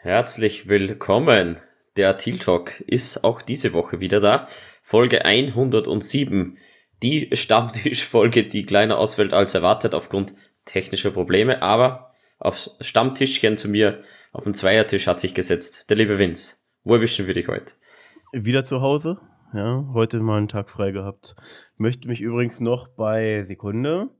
[0.00, 1.56] Herzlich willkommen.
[1.96, 4.46] Der Teal Talk ist auch diese Woche wieder da.
[4.84, 6.56] Folge 107.
[7.02, 10.34] Die Stammtischfolge, die kleiner ausfällt als erwartet aufgrund
[10.66, 13.98] technischer Probleme, aber aufs Stammtischchen zu mir
[14.30, 15.90] auf dem Zweiertisch hat sich gesetzt.
[15.90, 16.58] Der liebe Vince.
[16.84, 17.74] Wo erwischen wir dich heute?
[18.30, 19.18] Wieder zu Hause.
[19.52, 21.34] Ja, heute mal einen Tag frei gehabt.
[21.76, 24.10] Möchte mich übrigens noch bei Sekunde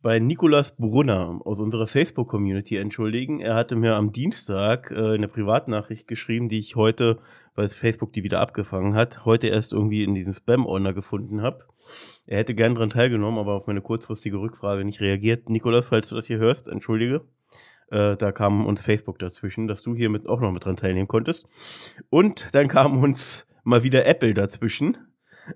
[0.00, 3.40] bei Nikolas Brunner aus unserer Facebook-Community entschuldigen.
[3.40, 7.18] Er hatte mir am Dienstag äh, eine Privatnachricht geschrieben, die ich heute,
[7.54, 11.64] weil Facebook die wieder abgefangen hat, heute erst irgendwie in diesem Spam-Ordner gefunden habe.
[12.26, 15.50] Er hätte gern daran teilgenommen, aber auf meine kurzfristige Rückfrage nicht reagiert.
[15.50, 17.22] Nikolas, falls du das hier hörst, entschuldige.
[17.90, 21.08] Äh, da kam uns Facebook dazwischen, dass du hier mit, auch noch mit dran teilnehmen
[21.08, 21.48] konntest.
[22.08, 24.98] Und dann kam uns mal wieder Apple dazwischen.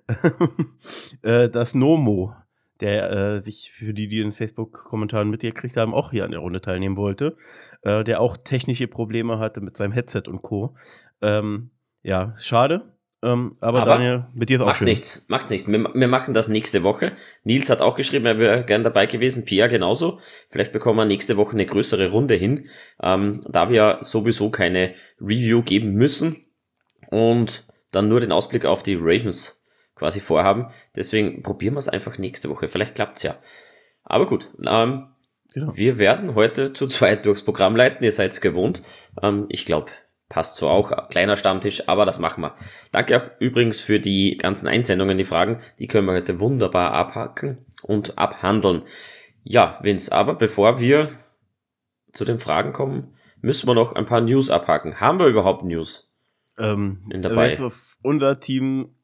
[1.23, 2.35] äh, das Nomo
[2.81, 6.61] der äh, sich für die, die in Facebook-Kommentaren mitgekriegt haben, auch hier an der Runde
[6.61, 7.37] teilnehmen wollte,
[7.83, 10.75] äh, der auch technische Probleme hatte mit seinem Headset und Co.
[11.21, 11.71] Ähm,
[12.03, 12.93] ja, schade.
[13.25, 14.87] Ähm, aber, aber, Daniel, mit dir ist auch macht schön.
[14.87, 15.71] nichts, macht nichts.
[15.71, 17.13] Wir, wir, machen das nächste Woche.
[17.45, 19.45] Nils hat auch geschrieben, er wäre gern dabei gewesen.
[19.45, 20.19] Pia genauso.
[20.51, 22.67] Vielleicht bekommen wir nächste Woche eine größere Runde hin,
[23.01, 26.47] ähm, da wir sowieso keine Review geben müssen
[27.11, 29.62] und dann nur den Ausblick auf die Ravens
[29.95, 30.67] quasi vorhaben.
[30.97, 32.69] Deswegen probieren wir es einfach nächste Woche.
[32.69, 33.37] Vielleicht klappt es ja.
[34.05, 35.09] Aber gut, ähm,
[35.55, 35.77] genau.
[35.77, 38.05] wir werden heute zu zweit durchs Programm leiten.
[38.05, 38.83] Ihr seid es gewohnt.
[39.23, 39.91] Ähm, ich glaube,
[40.29, 41.09] passt so auch.
[41.09, 42.55] Kleiner Stammtisch, aber das machen wir.
[42.91, 45.59] Danke auch übrigens für die ganzen Einsendungen, die Fragen.
[45.79, 48.83] Die können wir heute wunderbar abhacken und abhandeln.
[49.45, 51.11] Ja, Vince, aber bevor wir
[52.13, 55.01] zu den Fragen kommen, müssen wir noch ein paar News abhaken.
[55.01, 56.11] Haben wir überhaupt News?
[56.59, 57.47] Ähm, dabei?
[57.47, 57.71] Also
[58.03, 58.95] unser Team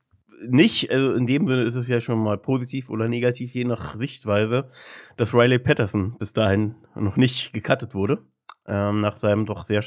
[0.47, 3.97] nicht, also in dem Sinne ist es ja schon mal positiv oder negativ, je nach
[3.97, 4.69] Sichtweise,
[5.17, 8.25] dass Riley Patterson bis dahin noch nicht gecuttet wurde.
[8.67, 9.84] Ähm, nach seinem doch sehr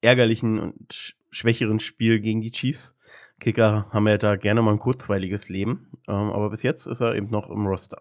[0.00, 2.96] ärgerlichen und schwächeren Spiel gegen die Chiefs.
[3.40, 7.14] Kicker haben ja da gerne mal ein kurzweiliges Leben, ähm, aber bis jetzt ist er
[7.14, 7.98] eben noch im Roster.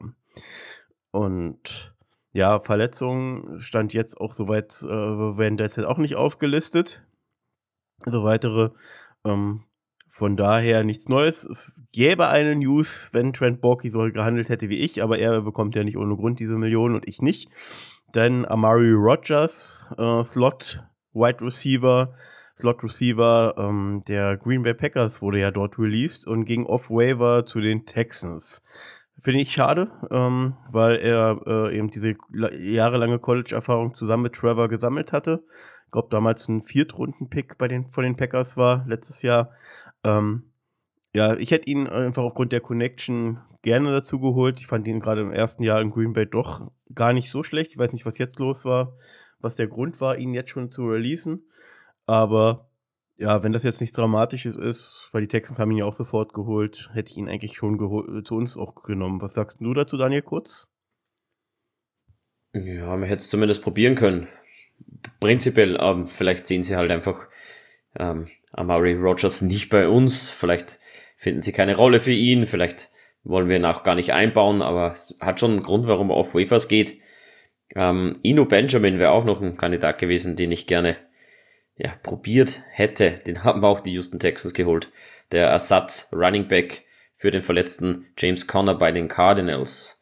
[1.11, 1.95] Und
[2.31, 7.03] ja, Verletzungen stand jetzt auch soweit, äh, werden derzeit auch nicht aufgelistet.
[8.05, 8.69] Also weitere
[9.25, 9.63] ähm,
[10.17, 11.45] von daher nichts Neues.
[11.45, 15.75] Es gäbe eine News, wenn Trent Borky so gehandelt hätte wie ich, aber er bekommt
[15.75, 17.51] ja nicht ohne Grund diese Millionen und ich nicht.
[18.15, 20.83] Denn Amari Rogers, äh, Slot
[21.13, 22.15] Wide Receiver,
[22.57, 27.45] Slot Receiver ähm, der Green Bay Packers wurde ja dort released und ging off Waiver
[27.45, 28.63] zu den Texans.
[29.19, 32.15] Finde ich schade, ähm, weil er äh, eben diese
[32.57, 35.43] jahrelange College-Erfahrung zusammen mit Trevor gesammelt hatte.
[35.85, 39.51] Ich glaube, damals ein Viertrunden-Pick bei den, von den Packers war letztes Jahr.
[40.07, 40.43] Ähm,
[41.13, 44.59] ja, ich hätte ihn einfach aufgrund der Connection gerne dazu geholt.
[44.59, 47.71] Ich fand ihn gerade im ersten Jahr in Green Bay doch gar nicht so schlecht.
[47.71, 48.97] Ich weiß nicht, was jetzt los war,
[49.39, 51.43] was der Grund war, ihn jetzt schon zu releasen.
[52.05, 52.69] Aber
[53.17, 56.33] ja, wenn das jetzt nichts Dramatisches ist, weil die Texans haben ihn ja auch sofort
[56.33, 57.77] geholt, hätte ich ihn eigentlich schon
[58.23, 59.21] zu uns auch genommen.
[59.21, 60.67] Was sagst du dazu, Daniel, kurz?
[62.53, 64.27] Ja, man hätte es zumindest probieren können.
[65.19, 67.27] Prinzipiell, ähm, vielleicht sehen sie halt einfach
[67.97, 70.29] ähm, Amari Rogers nicht bei uns.
[70.29, 70.79] Vielleicht
[71.17, 72.45] finden sie keine Rolle für ihn.
[72.45, 72.89] Vielleicht
[73.23, 76.15] wollen wir ihn auch gar nicht einbauen, aber es hat schon einen Grund, warum er
[76.15, 76.99] auf Wafers geht.
[77.75, 80.97] Ähm, Ino Benjamin wäre auch noch ein Kandidat gewesen, den ich gerne
[81.75, 83.11] ja, probiert hätte.
[83.11, 84.91] Den haben auch die Houston Texans geholt.
[85.31, 86.85] Der Ersatz Running Back
[87.15, 90.01] für den verletzten James Conner bei den Cardinals.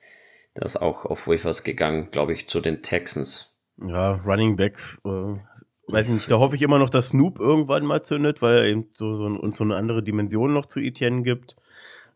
[0.55, 3.57] Der ist auch auf Wafers gegangen, glaube ich, zu den Texans.
[3.77, 5.35] Ja, Running Back äh,
[5.87, 8.87] weiß nicht, da hoffe ich immer noch, dass Snoop irgendwann mal zündet, weil er eben
[8.93, 11.55] so, so, ein, so eine andere Dimension noch zu Etienne gibt.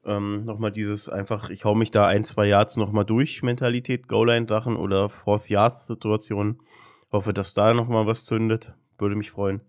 [0.06, 4.76] Ähm, nochmal dieses einfach, ich hau mich da ein, zwei Yards nochmal durch, Mentalität, Goal-Line-Sachen
[4.76, 6.60] oder Force-Yards-Situationen.
[7.12, 8.74] Hoffe, dass da nochmal was zündet.
[8.98, 9.62] Würde mich freuen.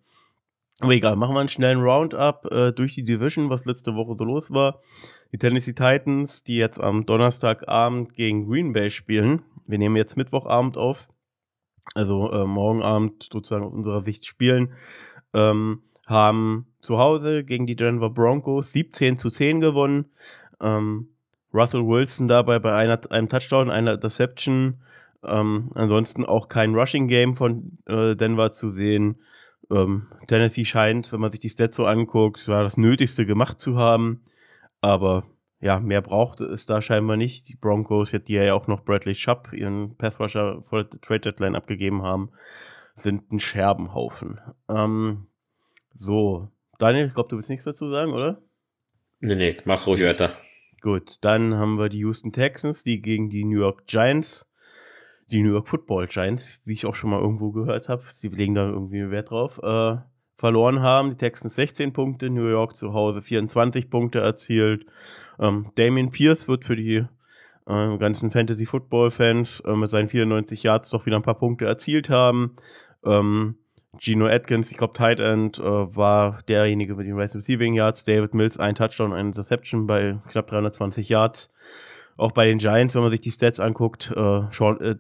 [0.81, 4.25] Aber egal, machen wir einen schnellen Roundup äh, durch die Division, was letzte Woche so
[4.25, 4.81] los war.
[5.33, 9.43] Die Tennessee Titans, die jetzt am Donnerstagabend gegen Green Bay spielen.
[9.67, 11.09] Wir nehmen jetzt Mittwochabend auf
[11.95, 14.73] also äh, morgen Abend sozusagen aus unserer Sicht spielen,
[15.35, 20.07] ähm, haben zu Hause gegen die Denver Broncos 17 zu 10 gewonnen.
[20.61, 21.09] Ähm,
[21.53, 24.81] Russell Wilson dabei bei einer, einem Touchdown, einer Deception.
[25.23, 29.21] Ähm, ansonsten auch kein Rushing Game von äh, Denver zu sehen.
[29.71, 33.77] Ähm, Tennessee scheint, wenn man sich die Stats so anguckt, ja, das Nötigste gemacht zu
[33.77, 34.23] haben.
[34.81, 35.25] Aber
[35.61, 37.49] ja, mehr brauchte es da scheinbar nicht.
[37.49, 42.03] Die Broncos, die ja auch noch Bradley Schupp, ihren Pass-Rusher vor der Trade Deadline abgegeben
[42.03, 42.31] haben,
[42.95, 44.41] sind ein Scherbenhaufen.
[44.69, 45.27] Ähm,
[45.93, 46.49] so,
[46.79, 48.43] Daniel, ich glaube, du willst nichts dazu sagen, oder?
[49.21, 50.33] Nee, nee, mach ruhig weiter.
[50.81, 54.51] Gut, dann haben wir die Houston Texans, die gegen die New York Giants
[55.31, 58.55] die New York Football Giants, wie ich auch schon mal irgendwo gehört habe, sie legen
[58.55, 59.97] da irgendwie Wert drauf, äh,
[60.41, 61.11] verloren haben.
[61.11, 64.87] Die Texans 16 Punkte, New York zu Hause 24 Punkte erzielt.
[65.39, 67.05] Ähm, Damien Pierce wird für die
[67.67, 72.57] äh, ganzen Fantasy-Football-Fans äh, mit seinen 94 Yards doch wieder ein paar Punkte erzielt haben.
[73.05, 73.57] Ähm,
[73.99, 78.05] Gino Atkins, ich glaube, Tight End, äh, war derjenige mit den Right Receiving Yards.
[78.05, 81.53] David Mills, ein Touchdown, eine Interception bei knapp 320 Yards.
[82.17, 84.97] Auch bei den Giants, wenn man sich die Stats anguckt, äh, Sean, äh,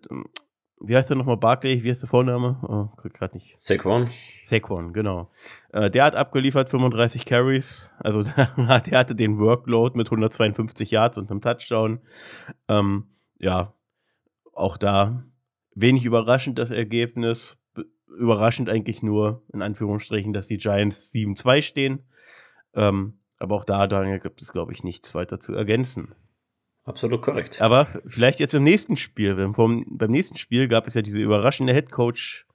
[0.81, 1.37] wie heißt der nochmal?
[1.37, 2.59] Barkley, wie heißt der Vorname?
[2.63, 3.59] Oh, gerade nicht.
[3.59, 4.11] Saquon.
[4.43, 5.31] Saquon, genau.
[5.73, 7.91] Äh, der hat abgeliefert 35 Carries.
[7.99, 8.23] Also
[8.57, 12.01] der hatte den Workload mit 152 Yards und einem Touchdown.
[12.69, 13.75] Ähm, ja,
[14.55, 15.25] auch da
[15.75, 17.59] wenig überraschend das Ergebnis.
[18.19, 22.05] Überraschend eigentlich nur, in Anführungsstrichen, dass die Giants 7-2 stehen.
[22.75, 26.15] Ähm, aber auch da, Daniel, gibt es, glaube ich, nichts weiter zu ergänzen.
[26.85, 27.61] Absolut korrekt.
[27.61, 29.53] Aber vielleicht jetzt im nächsten Spiel.
[29.53, 32.47] Vom, beim nächsten Spiel gab es ja diese überraschende Headcoach,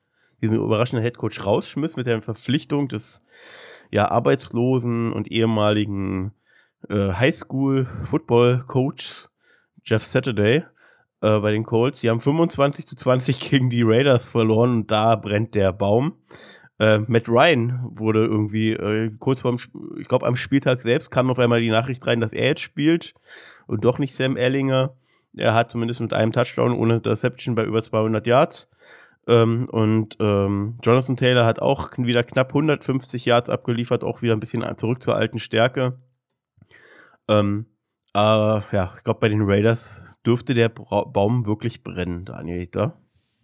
[0.42, 3.24] diesen überraschenden Headcoach rausschmiss mit der Verpflichtung des
[3.92, 6.33] ja, arbeitslosen und ehemaligen
[6.89, 9.30] äh, Highschool-Football-Coachs
[9.83, 10.63] Jeff Saturday
[11.21, 12.01] äh, bei den Colts.
[12.01, 16.18] Die haben 25 zu 20 gegen die Raiders verloren und da brennt der Baum.
[16.80, 19.57] Äh, Matt Ryan wurde irgendwie äh, kurz vorm,
[20.00, 23.13] ich glaube am Spieltag selbst kam auf einmal die Nachricht rein, dass er jetzt spielt
[23.68, 24.96] und doch nicht Sam Ellinger.
[25.36, 28.70] Er hat zumindest mit einem Touchdown ohne Interception bei über 200 Yards.
[29.28, 34.40] Ähm, und ähm, Jonathan Taylor hat auch wieder knapp 150 Yards abgeliefert, auch wieder ein
[34.40, 36.00] bisschen zurück zur alten Stärke.
[37.28, 37.66] Ähm,
[38.14, 39.90] aber ja, ich glaube, bei den Raiders
[40.26, 42.68] dürfte der Bra Baum wirklich brennen, Daniel.
[42.68, 42.98] Da?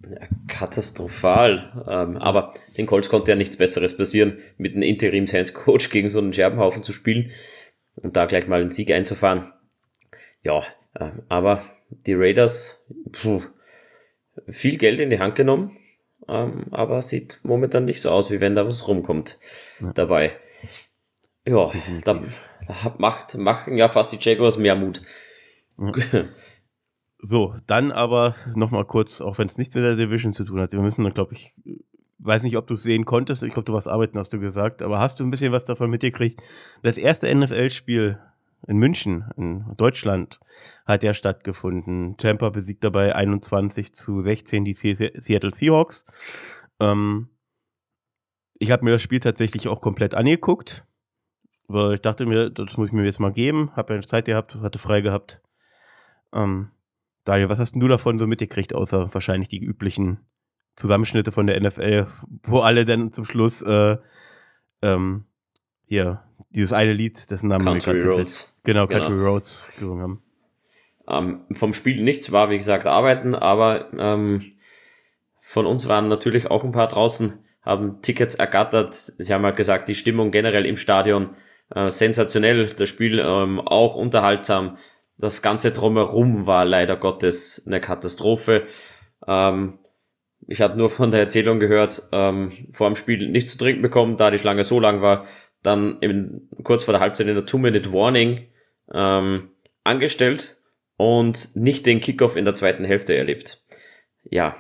[0.04, 1.84] Ja, katastrophal.
[1.88, 6.34] Ähm, aber den Colts konnte ja nichts Besseres passieren, mit einem Interims-Hands-Coach gegen so einen
[6.34, 7.32] Scherbenhaufen zu spielen
[7.96, 9.52] und da gleich mal einen Sieg einzufahren.
[10.44, 13.42] Ja, äh, aber die Raiders, puh,
[14.48, 15.78] viel Geld in die Hand genommen,
[16.28, 19.40] ähm, aber sieht momentan nicht so aus, wie wenn da was rumkommt
[19.80, 19.94] ja.
[19.94, 20.38] dabei.
[21.46, 21.72] Ja,
[22.06, 22.22] da,
[22.68, 25.02] da macht, machen ja fast die Jaguars mehr Mut.
[25.78, 26.26] Ja.
[27.24, 30.72] So, dann aber nochmal kurz, auch wenn es nichts mit der Division zu tun hat.
[30.72, 31.54] Wir müssen, glaube ich,
[32.18, 33.44] weiß nicht, ob du es sehen konntest.
[33.44, 34.82] Ich glaube, du warst arbeiten, hast du gesagt.
[34.82, 36.42] Aber hast du ein bisschen was davon mitgekriegt?
[36.82, 38.18] Das erste NFL-Spiel
[38.68, 40.40] in München, in Deutschland,
[40.86, 42.18] hat ja stattgefunden.
[42.18, 46.06] Tampa besiegt dabei 21 zu 16 die Seattle Seahawks.
[46.80, 47.30] Ähm,
[48.56, 50.86] ich habe mir das Spiel tatsächlich auch komplett angeguckt,
[51.68, 53.76] weil ich dachte mir, das muss ich mir jetzt mal geben.
[53.76, 55.42] Habe ja Zeit gehabt, hatte frei gehabt.
[56.34, 56.70] Ähm,
[57.24, 60.20] Daniel, was hast du davon so mitgekriegt, außer wahrscheinlich die üblichen
[60.76, 62.08] Zusammenschnitte von der NFL,
[62.44, 63.98] wo alle dann zum Schluss äh,
[64.82, 65.26] ähm,
[65.92, 68.62] hier dieses eine Lied, dessen Namen Country Roads.
[68.64, 69.30] Genau, Country genau.
[69.30, 70.24] Roads gesungen haben.
[71.10, 74.54] Ähm, vom Spiel nichts war, wie gesagt, arbeiten, aber ähm,
[75.42, 78.94] von uns waren natürlich auch ein paar draußen, haben Tickets ergattert.
[78.94, 81.32] Sie haben halt gesagt, die Stimmung generell im Stadion
[81.76, 84.78] äh, sensationell, das Spiel ähm, auch unterhaltsam.
[85.18, 88.64] Das Ganze drumherum war leider Gottes eine Katastrophe.
[89.28, 89.78] Ähm,
[90.48, 94.16] ich habe nur von der Erzählung gehört, ähm, vor dem Spiel nichts zu trinken bekommen,
[94.16, 95.26] da die Schlange so lang war
[95.64, 98.48] dann eben kurz vor der Halbzeit in der Two-Minute-Warning
[98.94, 99.50] ähm,
[99.84, 100.58] angestellt
[100.98, 103.64] und nicht den Kickoff in der zweiten Hälfte erlebt.
[104.24, 104.56] Ja,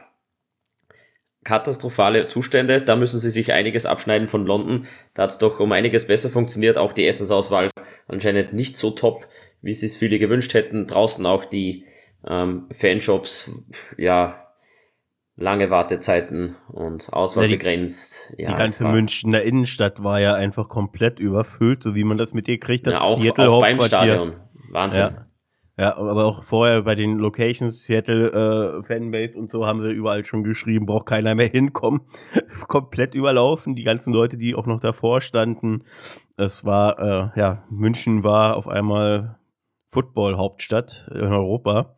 [1.44, 4.88] katastrophale Zustände, da müssen sie sich einiges abschneiden von London.
[5.13, 7.72] Da hat es doch um einiges besser funktioniert, auch die Essensauswahl
[8.08, 9.27] anscheinend nicht so top,
[9.62, 10.88] wie sie es viele gewünscht hätten.
[10.88, 11.86] Draußen auch die
[12.27, 13.51] ähm, Fanshops,
[13.98, 14.50] ja,
[15.41, 18.33] lange Wartezeiten und Auswahl ja, die, begrenzt.
[18.38, 22.48] Ja, die ganze Münchner Innenstadt war ja einfach komplett überfüllt, so wie man das mit
[22.48, 22.88] ihr kriegt.
[22.88, 24.33] Ja, auch, auch beim Stadion.
[24.69, 25.15] Wahnsinn.
[25.77, 25.83] Ja.
[25.83, 25.98] ja.
[25.98, 30.43] aber auch vorher bei den Locations, Seattle äh, Fanbase und so, haben sie überall schon
[30.43, 32.01] geschrieben, braucht keiner mehr hinkommen.
[32.67, 35.83] komplett überlaufen, die ganzen Leute, die auch noch davor standen.
[36.38, 39.38] Es war, äh, ja, München war auf einmal
[39.89, 41.95] Football-Hauptstadt in Europa,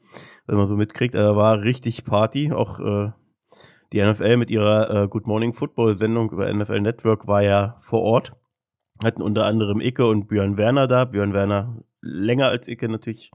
[0.47, 1.13] wenn man so mitkriegt.
[1.13, 3.11] Da war richtig Party, auch äh,
[3.93, 8.01] die NFL mit ihrer äh, Good Morning Football Sendung über NFL Network war ja vor
[8.01, 8.33] Ort.
[9.03, 11.05] Hatten unter anderem Icke und Björn Werner da.
[11.05, 13.31] Björn Werner länger als Icke natürlich.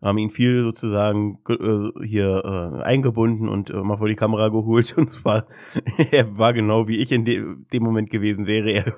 [0.00, 4.94] Haben ihn viel sozusagen äh, hier äh, eingebunden und äh, mal vor die Kamera geholt.
[4.96, 5.46] Und zwar,
[6.12, 8.70] er war genau wie ich in de dem Moment gewesen wäre.
[8.70, 8.94] Er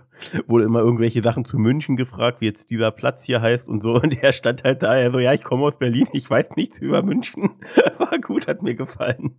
[0.47, 3.95] wurde immer irgendwelche Sachen zu München gefragt, wie jetzt dieser Platz hier heißt und so.
[3.95, 6.78] Und er stand halt da, er so, ja, ich komme aus Berlin, ich weiß nichts
[6.80, 7.52] über München.
[7.99, 9.37] War gut, hat mir gefallen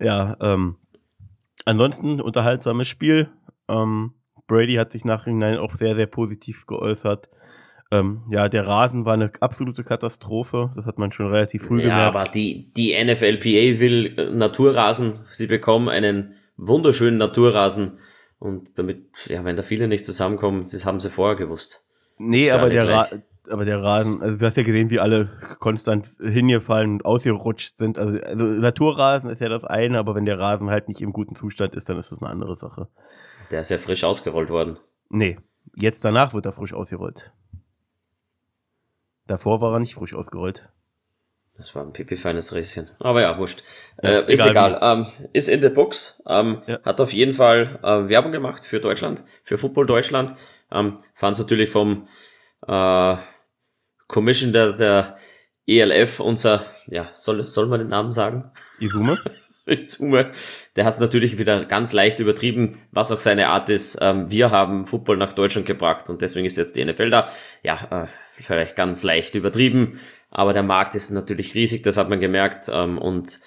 [0.00, 0.76] ja, ähm,
[1.64, 3.30] ansonsten unterhaltsames Spiel.
[3.68, 4.14] Ähm,
[4.46, 7.28] Brady hat sich nachhinein auch sehr, sehr positiv geäußert.
[7.90, 10.70] Ähm, ja, der Rasen war eine absolute Katastrophe.
[10.74, 12.14] Das hat man schon relativ früh ja, gemerkt.
[12.14, 15.20] Ja, aber die, die NFLPA will Naturrasen.
[15.28, 17.98] Sie bekommen einen wunderschönen Naturrasen.
[18.38, 21.88] Und damit, ja, wenn da viele nicht zusammenkommen, das haben sie vorher gewusst.
[22.18, 23.08] Nee, aber der, Ra
[23.48, 27.98] aber der Rasen, also du hast ja gesehen, wie alle konstant hingefallen und ausgerutscht sind.
[27.98, 31.34] Also, also Naturrasen ist ja das eine, aber wenn der Rasen halt nicht im guten
[31.34, 32.88] Zustand ist, dann ist das eine andere Sache.
[33.50, 34.78] Der ist ja frisch ausgerollt worden.
[35.08, 35.38] Nee,
[35.74, 37.32] jetzt danach wird er frisch ausgerollt.
[39.26, 40.70] Davor war er nicht frisch ausgerollt.
[41.56, 42.90] Das war ein pipi-feines Räschen.
[42.98, 43.62] Aber ja, wurscht.
[44.02, 44.78] Ja, äh, ist egal.
[44.82, 46.22] Ähm, ist in the books.
[46.26, 46.80] Ähm, ja.
[46.82, 50.34] Hat auf jeden Fall äh, Werbung gemacht für Deutschland, für Football Deutschland.
[50.70, 52.08] Ähm, Fand es natürlich vom
[52.66, 53.16] äh,
[54.08, 55.16] Commissioner der
[55.66, 58.50] ELF, unser, ja, soll, soll man den Namen sagen?
[58.78, 59.18] Izume?
[59.66, 60.32] Izume.
[60.76, 63.98] Der hat es natürlich wieder ganz leicht übertrieben, was auch seine Art ist.
[64.00, 67.28] Ähm, wir haben Football nach Deutschland gebracht und deswegen ist jetzt die NFL da.
[67.62, 68.06] Ja, äh,
[68.42, 70.00] vielleicht ganz leicht übertrieben,
[70.30, 72.68] aber der Markt ist natürlich riesig, das hat man gemerkt.
[72.72, 73.38] Ähm, und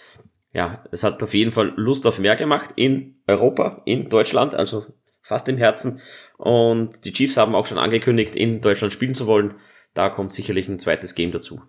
[0.54, 4.86] ja, es hat auf jeden Fall Lust auf mehr gemacht in Europa, in Deutschland, also
[5.22, 6.00] fast im Herzen.
[6.38, 9.56] Und die Chiefs haben auch schon angekündigt, in Deutschland spielen zu wollen.
[9.94, 11.62] Da kommt sicherlich ein zweites Game dazu.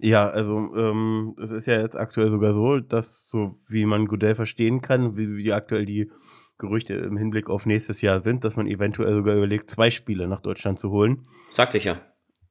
[0.00, 4.34] Ja, also ähm, es ist ja jetzt aktuell sogar so, dass so wie man Goodell
[4.34, 6.10] verstehen kann, wie, wie aktuell die
[6.58, 10.40] Gerüchte im Hinblick auf nächstes Jahr sind, dass man eventuell sogar überlegt, zwei Spiele nach
[10.40, 11.26] Deutschland zu holen.
[11.50, 12.00] Sagte ich ja.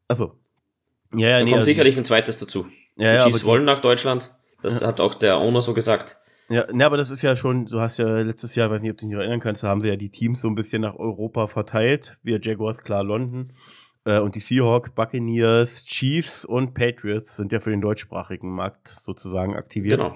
[0.07, 0.33] Achso.
[1.13, 2.67] Ja, ja, da nee, kommt also, sicherlich ein zweites dazu.
[2.97, 4.33] Ja, die ja, Chiefs wollen nach Deutschland.
[4.62, 4.88] Das ja.
[4.88, 6.17] hat auch der Owner so gesagt.
[6.50, 8.98] Ja, ne, aber das ist ja schon, du hast ja letztes Jahr, weiß nicht, ob
[8.98, 10.96] du dich noch erinnern kannst, da haben sie ja die Teams so ein bisschen nach
[10.96, 12.18] Europa verteilt.
[12.24, 13.54] Wir Jaguars, klar, London.
[14.06, 19.56] Äh, und die Seahawks, Buccaneers, Chiefs und Patriots sind ja für den deutschsprachigen Markt sozusagen
[19.56, 20.00] aktiviert.
[20.00, 20.16] Genau,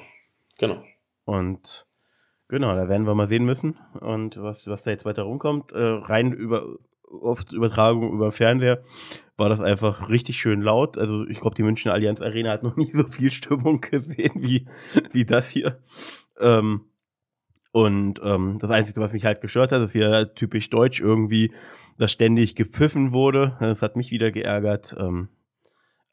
[0.58, 0.84] genau.
[1.26, 1.86] Und
[2.48, 3.78] genau, da werden wir mal sehen müssen.
[4.00, 6.78] Und was, was da jetzt weiter rumkommt, äh, rein über
[7.12, 8.84] oft Übertragung über Fernseher,
[9.38, 10.98] war das einfach richtig schön laut.
[10.98, 14.68] Also ich glaube, die München Allianz Arena hat noch nie so viel Stimmung gesehen wie,
[15.12, 15.80] wie das hier.
[16.40, 16.82] Ähm,
[17.72, 21.54] und ähm, das Einzige, was mich halt gestört hat, ist hier typisch deutsch irgendwie,
[21.98, 23.56] dass ständig gepfiffen wurde.
[23.60, 24.96] Das hat mich wieder geärgert.
[25.00, 25.30] Ähm,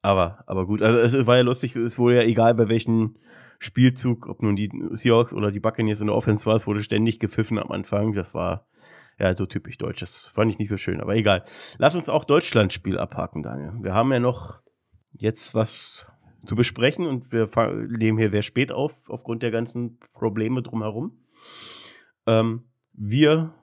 [0.00, 3.16] aber, aber gut, also es war ja lustig, es wurde ja egal bei welchem
[3.58, 7.18] Spielzug, ob nun die Seahawks oder die Buccaneers in der Offense war, es wurde ständig
[7.18, 8.12] gepfiffen am Anfang.
[8.12, 8.68] Das war
[9.18, 10.00] ja so typisch deutsch.
[10.00, 11.44] Das fand ich nicht so schön, aber egal.
[11.78, 13.72] Lass uns auch Deutschland-Spiel abhaken, Daniel.
[13.80, 14.60] Wir haben ja noch
[15.12, 16.06] jetzt was
[16.46, 17.48] zu besprechen und wir
[17.88, 21.18] nehmen hier sehr spät auf, aufgrund der ganzen Probleme drumherum.
[22.26, 23.54] Ähm, wir,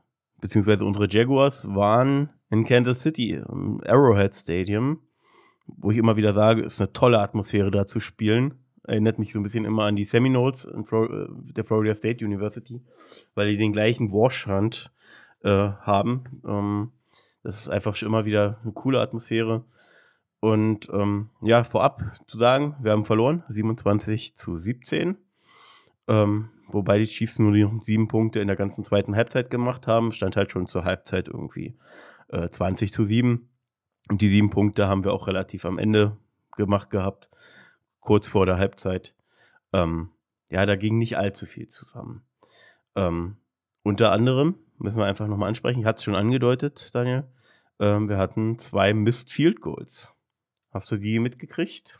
[0.42, 5.00] beziehungsweise unsere Jaguars, waren in Kansas City im Arrowhead Stadium,
[5.68, 8.60] wo ich immer wieder sage, ist eine tolle Atmosphäre da zu spielen.
[8.84, 12.84] Erinnert mich so ein bisschen immer an die Seminoles äh, der Florida State University,
[13.34, 14.92] weil die den gleichen Warshand
[15.46, 16.42] äh, haben.
[16.46, 16.92] Ähm,
[17.44, 19.64] das ist einfach schon immer wieder eine coole Atmosphäre.
[20.40, 25.18] Und ähm, ja, vorab zu sagen, wir haben verloren, 27 zu 17.
[26.08, 30.12] Ähm, wobei die Chiefs nur die sieben Punkte in der ganzen zweiten Halbzeit gemacht haben.
[30.12, 31.78] Stand halt schon zur Halbzeit irgendwie
[32.30, 33.48] äh, 20 zu 7.
[34.10, 36.18] Und die sieben Punkte haben wir auch relativ am Ende
[36.58, 37.30] gemacht gehabt,
[38.00, 39.16] kurz vor der Halbzeit.
[39.74, 40.10] Ähm,
[40.50, 42.24] ja, da ging nicht allzu viel zusammen.
[42.96, 43.38] Ähm,
[43.86, 47.24] unter anderem müssen wir einfach nochmal ansprechen, ich hatte es schon angedeutet, Daniel,
[47.80, 50.14] ähm, wir hatten zwei Missed Field Goals.
[50.72, 52.00] Hast du die mitgekriegt?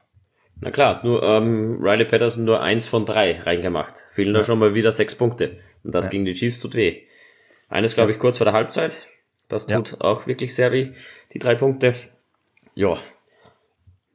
[0.60, 4.08] Na klar, nur ähm, Riley Patterson nur eins von drei reingemacht.
[4.14, 4.40] Fehlen ja.
[4.40, 5.58] da schon mal wieder sechs Punkte.
[5.84, 6.12] Und das ja.
[6.12, 7.04] gegen die Chiefs tut weh.
[7.70, 9.06] Eines, glaube ich, kurz vor der Halbzeit.
[9.48, 10.02] Das tut ja.
[10.02, 10.92] auch wirklich sehr weh,
[11.34, 11.94] die drei Punkte.
[12.74, 12.98] Ja,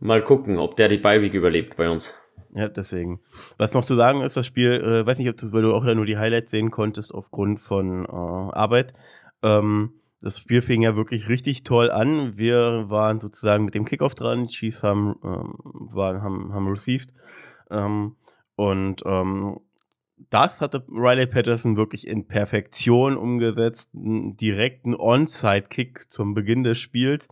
[0.01, 2.21] mal gucken, ob der die Beiweg überlebt bei uns.
[2.55, 3.21] Ja, deswegen.
[3.59, 5.85] Was noch zu sagen ist, das Spiel, äh, weiß nicht, ob du, weil du auch
[5.85, 8.93] ja nur die Highlights sehen konntest aufgrund von äh, Arbeit.
[9.43, 12.37] Ähm, das Spiel fing ja wirklich richtig toll an.
[12.37, 14.49] Wir waren sozusagen mit dem Kickoff dran.
[14.49, 17.11] Chiefs haben, ähm, waren, haben, haben received.
[17.71, 18.17] Ähm,
[18.57, 19.59] und ähm,
[20.29, 23.89] das hatte Riley Patterson wirklich in Perfektion umgesetzt.
[23.95, 27.29] Einen direkten Onside-Kick zum Beginn des Spiels,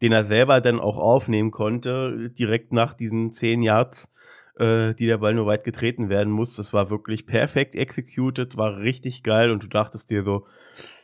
[0.00, 4.10] den er selber dann auch aufnehmen konnte, direkt nach diesen zehn Yards,
[4.60, 6.56] äh, die der Ball nur weit getreten werden muss.
[6.56, 10.46] Das war wirklich perfekt executed, war richtig geil und du dachtest dir so,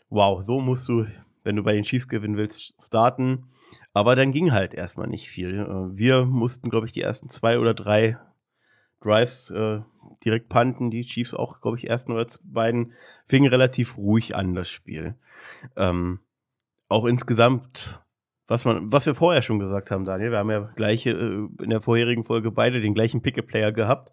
[0.09, 1.07] wow, so musst du
[1.47, 3.45] wenn du bei den Chiefs gewinnen willst, starten.
[3.93, 5.61] Aber dann ging halt erstmal nicht viel.
[5.61, 8.19] Äh, wir mussten, glaube ich, die ersten zwei oder drei
[9.01, 9.81] Drives äh,
[10.25, 10.91] direkt panten.
[10.91, 12.93] Die Chiefs auch, glaube ich, ersten oder beiden
[13.27, 15.15] fingen relativ ruhig an, das Spiel.
[15.77, 16.19] Ähm,
[16.89, 18.03] auch insgesamt,
[18.47, 21.71] was, man, was wir vorher schon gesagt haben, Daniel, wir haben ja gleiche, äh, in
[21.71, 24.13] der vorherigen Folge beide den gleichen Pick-a-Player gehabt.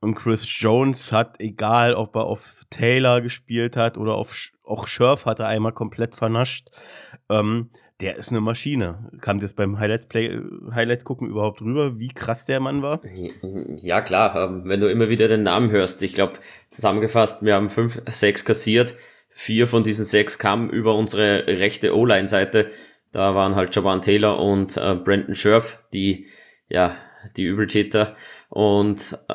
[0.00, 5.26] Und Chris Jones hat, egal ob er auf Taylor gespielt hat oder auf auch Scherf
[5.26, 6.68] hat er einmal komplett vernascht.
[7.28, 9.10] Ähm, der ist eine Maschine.
[9.20, 10.40] Kam das beim Highlights Play,
[10.72, 13.02] Highlights gucken überhaupt rüber, wie krass der Mann war?
[13.76, 16.02] Ja, klar, ähm, wenn du immer wieder den Namen hörst.
[16.02, 16.34] Ich glaube,
[16.70, 18.94] zusammengefasst, wir haben fünf, sechs kassiert.
[19.28, 22.70] Vier von diesen sechs kamen über unsere rechte O-Line-Seite.
[23.12, 26.28] Da waren halt Javan Taylor und äh, Brandon Scherf, die,
[26.68, 26.96] ja,
[27.36, 28.14] die Übeltäter.
[28.48, 29.34] Und äh,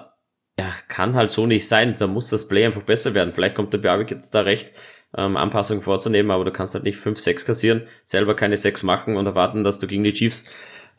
[0.60, 1.96] ja, kann halt so nicht sein.
[1.98, 3.34] Da muss das Play einfach besser werden.
[3.34, 4.72] Vielleicht kommt der Bjarvik jetzt da recht
[5.18, 9.18] ähm, Anpassungen vorzunehmen, aber du kannst halt nicht 5, 6 kassieren, selber keine 6 machen
[9.18, 10.46] und erwarten, dass du gegen die Chiefs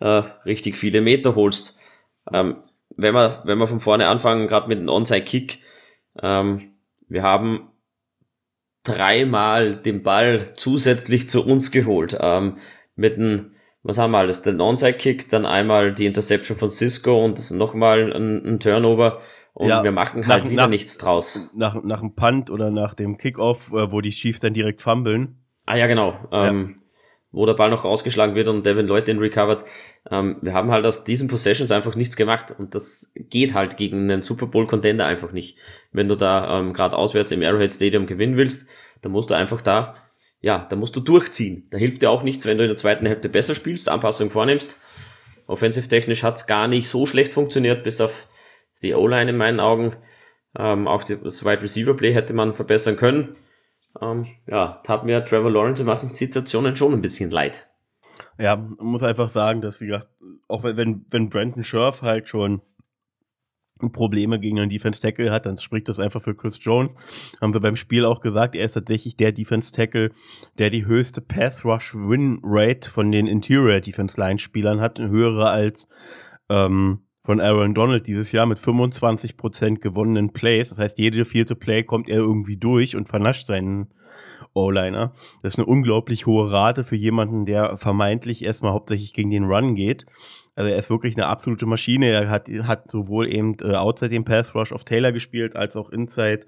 [0.00, 1.78] äh, richtig viele Meter holst.
[2.33, 2.56] Ähm,
[2.97, 5.61] wenn wir, wenn wir von vorne anfangen, gerade mit dem Onside-Kick,
[6.23, 6.73] ähm,
[7.09, 7.71] wir haben
[8.87, 12.16] dreimal den Ball zusätzlich zu uns geholt.
[12.21, 12.57] Ähm,
[12.95, 13.52] mit dem,
[13.83, 14.43] was haben wir alles?
[14.43, 19.19] Den Onside-Kick, dann einmal die Interception von Cisco und nochmal ein, ein Turnover.
[19.55, 21.50] Und ja, wir machen halt nach, wieder nach, nichts draus.
[21.55, 25.38] Nach, nach dem Punt oder nach dem Kickoff, äh, wo die Chiefs dann direkt fummeln.
[25.64, 26.14] Ah ja, genau.
[26.31, 26.86] Ähm, ja.
[27.37, 29.62] Wo der Ball noch rausgeschlagen wird und Devin Lloyd den recovered.
[30.11, 32.55] Ähm, wir haben halt aus diesen Possessions einfach nichts gemacht.
[32.59, 35.59] Und das geht halt gegen einen Super Bowl-Contender einfach nicht.
[35.93, 38.71] Wenn du da ähm, gerade auswärts im Arrowhead Stadium gewinnen willst,
[39.02, 39.95] dann musst du einfach da,
[40.40, 41.66] ja, da musst du durchziehen.
[41.71, 44.81] Da hilft dir auch nichts, wenn du in der zweiten Hälfte besser spielst, Anpassungen vornimmst.
[45.47, 48.28] Offensive-technisch hat's gar nicht so schlecht funktioniert, bis auf
[48.81, 49.95] die O-Line in meinen Augen.
[50.59, 53.37] Ähm, auch das Wide Receiver Play hätte man verbessern können.
[54.00, 57.69] Ähm, ja, tat mir Trevor Lawrence in manchen Situationen schon ein bisschen leid.
[58.38, 60.09] Ja, man muss einfach sagen, dass, wie gesagt,
[60.49, 62.61] auch wenn, wenn Brandon Scherf halt schon
[63.79, 66.93] Probleme gegen einen Defense Tackle hat, dann spricht das einfach für Chris Jones.
[67.41, 70.12] Haben wir beim Spiel auch gesagt, er ist tatsächlich der Defense Tackle,
[70.59, 75.50] der die höchste Pass Rush Win Rate von den Interior Defense Line Spielern hat, höhere
[75.50, 75.88] als
[76.49, 80.68] ähm, von Aaron Donald dieses Jahr mit 25% gewonnenen Plays.
[80.68, 83.88] Das heißt, jede vierte Play kommt er irgendwie durch und vernascht seinen
[84.54, 85.12] O-Liner.
[85.42, 89.75] Das ist eine unglaublich hohe Rate für jemanden, der vermeintlich erstmal hauptsächlich gegen den Run
[89.75, 90.06] geht.
[90.54, 92.11] Also er ist wirklich eine absolute Maschine.
[92.11, 95.90] Er hat, hat sowohl eben äh, outside den Pass Rush auf Taylor gespielt, als auch
[95.90, 96.47] inside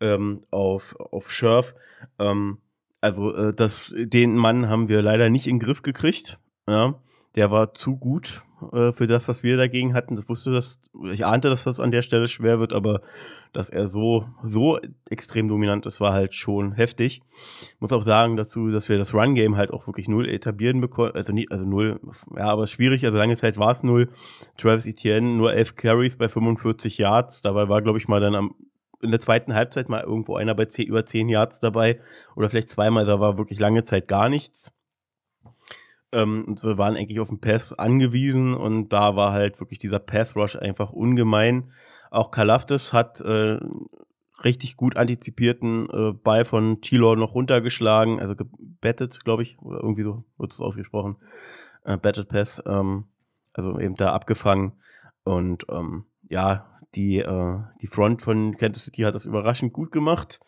[0.00, 1.74] ähm, auf, auf Scherf.
[2.20, 2.58] Ähm,
[3.00, 6.38] also äh, das, den Mann haben wir leider nicht in den Griff gekriegt.
[6.68, 6.94] Ja.
[7.34, 10.16] Der war zu gut äh, für das, was wir dagegen hatten.
[10.16, 10.80] Das wusste das,
[11.12, 13.00] ich ahnte, dass das an der Stelle schwer wird, aber
[13.52, 17.22] dass er so, so extrem dominant ist, war halt schon heftig.
[17.78, 21.32] Muss auch sagen dazu, dass wir das Run-Game halt auch wirklich null etablieren bekommen, also
[21.32, 22.00] nicht, also null,
[22.36, 24.08] ja, aber schwierig, also lange Zeit war es null.
[24.56, 28.54] Travis Etienne, nur elf Carries bei 45 Yards, dabei war, glaube ich, mal dann am
[29.02, 32.00] in der zweiten Halbzeit mal irgendwo einer bei 10, über 10 Yards dabei
[32.36, 34.74] oder vielleicht zweimal, da war wirklich lange Zeit gar nichts.
[36.12, 39.98] Ähm, und wir waren eigentlich auf den Pass angewiesen und da war halt wirklich dieser
[39.98, 41.72] Pass-Rush einfach ungemein.
[42.10, 43.58] Auch Kalaftis hat äh,
[44.44, 50.02] richtig gut antizipierten äh, Ball von Tilor noch runtergeschlagen, also gebettet, glaube ich, oder irgendwie
[50.02, 51.16] so wird es ausgesprochen.
[51.84, 53.04] Äh, Betted Pass, ähm,
[53.52, 54.72] also eben da abgefangen.
[55.24, 60.40] Und ähm, ja, die, äh, die Front von Kansas City hat das überraschend gut gemacht.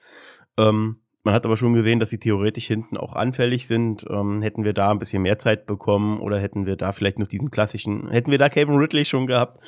[0.57, 4.05] Ähm, man hat aber schon gesehen, dass sie theoretisch hinten auch anfällig sind.
[4.11, 7.29] Ähm, hätten wir da ein bisschen mehr Zeit bekommen oder hätten wir da vielleicht noch
[7.29, 9.63] diesen klassischen, hätten wir da Kevin Ridley schon gehabt,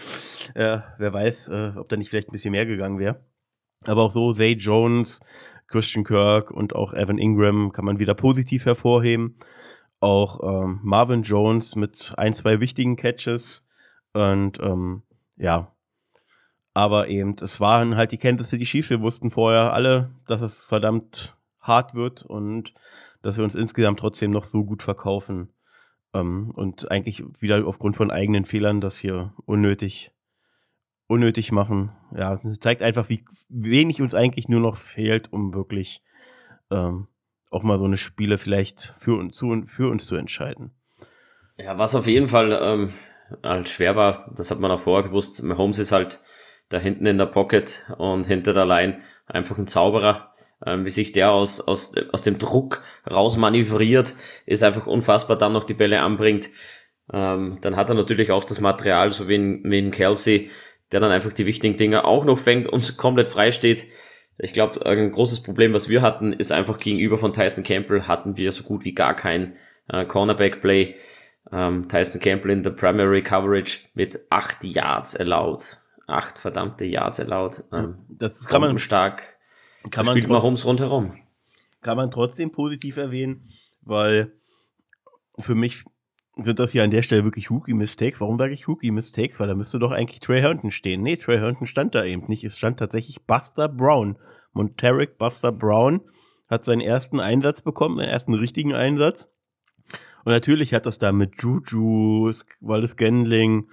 [0.55, 3.25] äh, wer weiß, äh, ob da nicht vielleicht ein bisschen mehr gegangen wäre.
[3.85, 5.21] Aber auch so, Zay Jones,
[5.69, 9.37] Christian Kirk und auch Evan Ingram kann man wieder positiv hervorheben.
[10.01, 13.67] Auch ähm, Marvin Jones mit ein, zwei wichtigen Catches.
[14.13, 15.03] Und ähm,
[15.37, 15.73] ja,
[16.73, 18.91] aber eben, es waren halt die Kansas City Chiefs.
[18.91, 22.75] Wir wussten vorher alle, dass es verdammt hart wird und
[23.23, 25.53] dass wir uns insgesamt trotzdem noch so gut verkaufen
[26.13, 30.13] ähm, und eigentlich wieder aufgrund von eigenen Fehlern das hier unnötig
[31.07, 31.93] unnötig machen.
[32.17, 36.03] Ja, zeigt einfach, wie wenig uns eigentlich nur noch fehlt, um wirklich
[36.71, 37.09] ähm,
[37.51, 40.73] auch mal so eine Spiele vielleicht für uns zu, für uns zu entscheiden.
[41.57, 42.93] Ja, was auf jeden Fall ähm,
[43.43, 45.43] halt schwer war, das hat man auch vorher gewusst.
[45.43, 46.21] Holmes ist halt
[46.69, 50.34] da hinten in der Pocket und hinter der Line einfach ein Zauberer
[50.67, 54.15] wie sich der aus, aus, aus dem Druck rausmanövriert,
[54.47, 56.51] ist einfach unfassbar, dann noch die Bälle anbringt.
[57.13, 60.51] Ähm, dann hat er natürlich auch das Material, so wie in, wie in Kelsey,
[60.93, 63.87] der dann einfach die wichtigen Dinge auch noch fängt und komplett frei steht.
[64.39, 68.37] Ich glaube, ein großes Problem, was wir hatten, ist einfach gegenüber von Tyson Campbell hatten
[68.37, 69.55] wir so gut wie gar kein
[69.89, 70.95] äh, Cornerback-Play.
[71.53, 75.79] Ähm, Tyson Campbell in der Primary Coverage mit acht Yards allowed.
[76.07, 77.63] Acht verdammte Yards allowed.
[77.73, 79.23] Ähm, das kann man stark
[79.91, 81.17] kann man spielt Mahomes rundherum.
[81.81, 83.49] Kann man trotzdem positiv erwähnen,
[83.83, 84.33] weil
[85.39, 85.85] für mich
[86.37, 88.21] sind das hier an der Stelle wirklich Rookie-Mistakes.
[88.21, 89.39] Warum sage ich Rookie-Mistakes?
[89.39, 91.03] Weil da müsste doch eigentlich Trey Herndon stehen.
[91.03, 92.45] Nee, Trey Herndon stand da eben nicht.
[92.45, 94.19] Es stand tatsächlich Buster Brown.
[94.53, 96.01] Monteric Buster Brown
[96.49, 99.31] hat seinen ersten Einsatz bekommen, seinen ersten richtigen Einsatz.
[100.25, 103.69] Und natürlich hat das da mit Juju, Wallace Gendling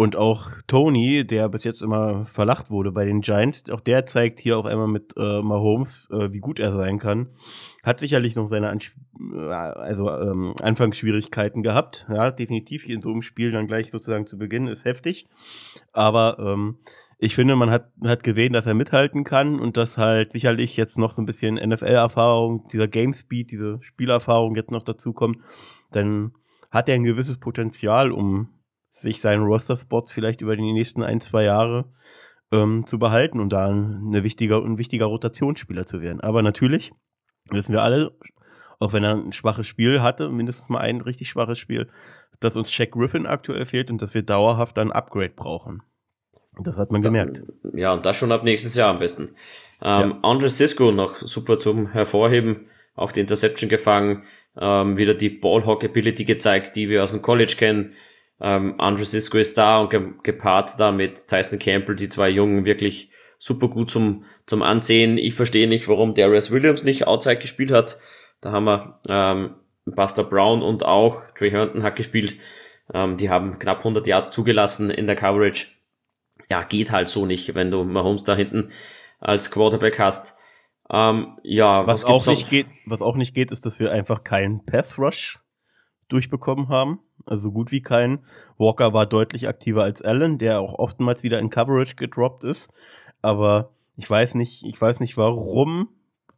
[0.00, 4.40] und auch Tony, der bis jetzt immer verlacht wurde bei den Giants, auch der zeigt
[4.40, 7.28] hier auf einmal mit äh, Mahomes, äh, wie gut er sein kann.
[7.82, 12.06] Hat sicherlich noch seine Ans äh, also, ähm, Anfangsschwierigkeiten gehabt.
[12.08, 15.26] Ja, definitiv hier in so einem Spiel dann gleich sozusagen zu Beginn ist heftig.
[15.92, 16.78] Aber ähm,
[17.18, 20.96] ich finde, man hat, hat gesehen, dass er mithalten kann und dass halt sicherlich jetzt
[20.96, 25.42] noch so ein bisschen NFL-Erfahrung, dieser Game Speed, diese Spielerfahrung jetzt noch dazu kommt.
[25.92, 26.32] Dann
[26.70, 28.48] hat er ein gewisses Potenzial, um
[28.92, 31.86] sich seinen Roster-Spot vielleicht über die nächsten ein, zwei Jahre
[32.52, 36.20] ähm, zu behalten und da eine wichtiger, ein wichtiger Rotationsspieler zu werden.
[36.20, 36.92] Aber natürlich
[37.50, 38.12] wissen wir alle,
[38.78, 41.88] auch wenn er ein schwaches Spiel hatte, mindestens mal ein richtig schwaches Spiel,
[42.40, 45.82] dass uns Shaq Griffin aktuell fehlt und dass wir dauerhaft ein Upgrade brauchen.
[46.58, 47.42] Das hat man gemerkt.
[47.74, 49.34] Ja, und das schon ab nächstes Jahr am besten.
[49.82, 50.18] Ähm, ja.
[50.22, 54.24] Andre Cisco noch super zum Hervorheben, auch die Interception gefangen,
[54.58, 57.92] ähm, wieder die Ballhawk-Ability gezeigt, die wir aus dem College kennen.
[58.40, 62.64] Ähm, Andre Cisco ist da und ge gepaart da mit Tyson Campbell, die zwei Jungen
[62.64, 65.18] wirklich super gut zum, zum Ansehen.
[65.18, 67.98] Ich verstehe nicht, warum Darius Williams nicht Outside gespielt hat.
[68.40, 72.36] Da haben wir ähm, Buster Brown und auch Trey Herndon hat gespielt.
[72.92, 75.66] Ähm, die haben knapp 100 Yards zugelassen in der Coverage.
[76.50, 78.70] Ja, geht halt so nicht, wenn du Mahomes da hinten
[79.20, 80.36] als Quarterback hast.
[80.90, 84.24] Ähm, ja, was, was auch nicht geht, was auch nicht geht, ist, dass wir einfach
[84.24, 85.38] keinen Path Rush
[86.08, 87.00] durchbekommen haben.
[87.26, 88.20] Also gut wie keinen.
[88.58, 92.72] Walker war deutlich aktiver als Allen, der auch oftmals wieder in Coverage gedroppt ist.
[93.22, 95.88] Aber ich weiß nicht, ich weiß nicht, warum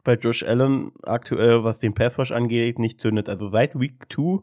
[0.05, 3.29] bei Josh Allen aktuell, was den Passwash angeht, nicht zündet.
[3.29, 4.42] Also seit Week 2,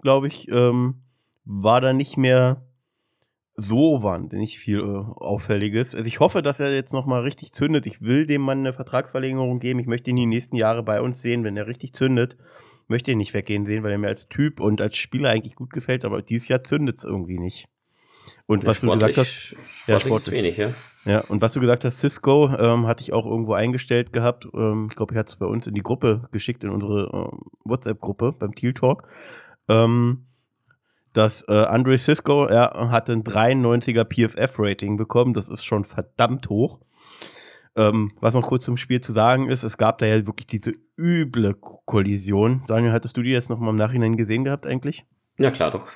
[0.00, 1.02] glaube ich, ähm,
[1.44, 2.62] war da nicht mehr
[3.60, 5.94] so wahnsinnig viel äh, Auffälliges.
[5.94, 7.86] Also ich hoffe, dass er jetzt nochmal richtig zündet.
[7.86, 9.78] Ich will dem Mann eine Vertragsverlängerung geben.
[9.78, 12.36] Ich möchte ihn die nächsten Jahre bei uns sehen, wenn er richtig zündet
[12.90, 15.70] möchte ihn nicht weggehen sehen, weil er mir als Typ und als Spieler eigentlich gut
[15.70, 17.68] gefällt, aber dieses Jahr zündet es irgendwie nicht.
[18.46, 20.74] Und was du gesagt hast, ja, sportlich wenig, ja.
[21.04, 24.46] Ja, und was du gesagt hast, Cisco ähm, hatte ich auch irgendwo eingestellt gehabt.
[24.52, 27.36] Ähm, ich glaube, ich hatte es bei uns in die Gruppe geschickt, in unsere äh,
[27.64, 29.08] WhatsApp-Gruppe beim Teal Talk.
[29.68, 30.26] Ähm,
[31.12, 35.34] dass äh, Andre Cisco, er hatte ein 93er PFF-Rating bekommen.
[35.34, 36.80] Das ist schon verdammt hoch.
[37.76, 40.72] Ähm, was noch kurz zum Spiel zu sagen ist, es gab da ja wirklich diese
[40.96, 42.62] üble Kollision.
[42.66, 45.04] Daniel, hattest du die jetzt noch mal im Nachhinein gesehen gehabt eigentlich?
[45.38, 45.86] Ja, klar doch.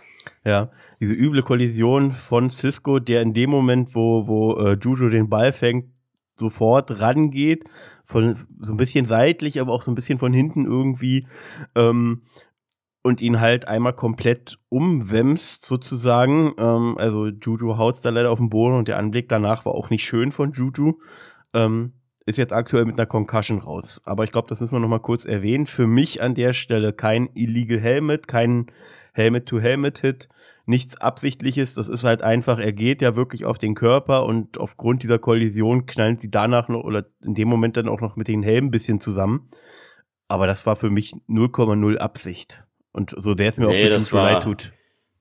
[0.44, 5.29] Ja, diese üble Kollision von Cisco, der in dem Moment, wo, wo äh, Juju den
[5.29, 5.87] Ball fängt,
[6.37, 7.64] sofort rangeht,
[8.05, 11.27] von so ein bisschen seitlich, aber auch so ein bisschen von hinten irgendwie
[11.74, 12.22] ähm,
[13.04, 16.54] und ihn halt einmal komplett umwemst sozusagen.
[16.58, 19.90] Ähm, also Juju haut da leider auf den Boden und der Anblick danach war auch
[19.90, 20.94] nicht schön von Juju.
[21.52, 21.92] Ähm,
[22.24, 24.00] ist jetzt aktuell mit einer Concussion raus.
[24.06, 25.66] Aber ich glaube, das müssen wir nochmal kurz erwähnen.
[25.66, 28.70] Für mich an der Stelle kein Illegal Helmet, kein
[29.12, 30.30] Helmet-to-Helmet-Hit,
[30.64, 31.74] nichts Absichtliches.
[31.74, 35.84] Das ist halt einfach, er geht ja wirklich auf den Körper und aufgrund dieser Kollision
[35.84, 38.72] knallt die danach noch oder in dem Moment dann auch noch mit den Helmen ein
[38.72, 39.50] bisschen zusammen.
[40.26, 42.64] Aber das war für mich 0,0 Absicht.
[42.94, 44.72] Und so der es mir nee, auch für leid tut.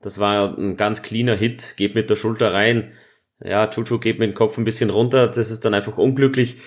[0.02, 2.94] Das war ein ganz cleaner Hit, geht mit der Schulter rein
[3.44, 6.58] ja, Chuchu geht mit dem Kopf ein bisschen runter, das ist dann einfach unglücklich.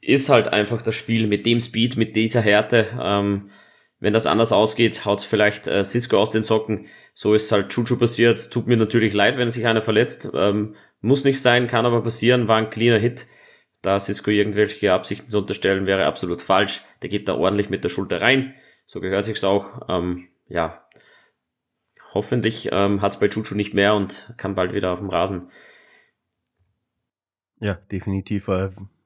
[0.00, 2.88] Ist halt einfach das Spiel mit dem Speed, mit dieser Härte.
[3.00, 3.50] Ähm,
[4.00, 6.86] wenn das anders ausgeht, haut vielleicht äh, Cisco aus den Socken.
[7.14, 8.50] So ist halt Chuchu passiert.
[8.50, 10.28] Tut mir natürlich leid, wenn sich einer verletzt.
[10.34, 12.48] Ähm, muss nicht sein, kann aber passieren.
[12.48, 13.28] War ein cleaner Hit.
[13.80, 16.82] Da Cisco irgendwelche Absichten zu unterstellen, wäre absolut falsch.
[17.02, 18.54] Der geht da ordentlich mit der Schulter rein.
[18.92, 19.88] So gehört sich's auch.
[19.88, 20.86] Ähm, ja,
[22.12, 25.50] hoffentlich ähm, hat's bei Chuchu nicht mehr und kann bald wieder auf dem Rasen
[27.62, 28.50] ja, definitiv.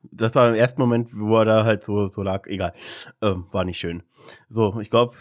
[0.03, 2.46] Das war im ersten Moment, wo er da halt so, so lag.
[2.46, 2.72] Egal.
[3.20, 4.03] Ähm, war nicht schön.
[4.49, 5.14] So, ich glaube,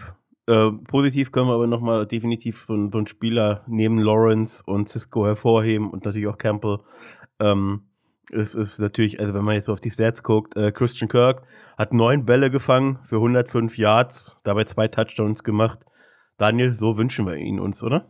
[0.47, 5.25] äh, positiv können wir aber nochmal definitiv so, so einen Spieler neben Lawrence und Cisco
[5.25, 6.79] hervorheben und natürlich auch Campbell.
[7.39, 7.81] Ähm,
[8.31, 11.43] es ist natürlich, also wenn man jetzt auf die Stats guckt, äh, Christian Kirk
[11.77, 15.79] hat neun Bälle gefangen für 105 Yards, dabei zwei Touchdowns gemacht.
[16.37, 18.09] Daniel, so wünschen wir ihn uns, oder?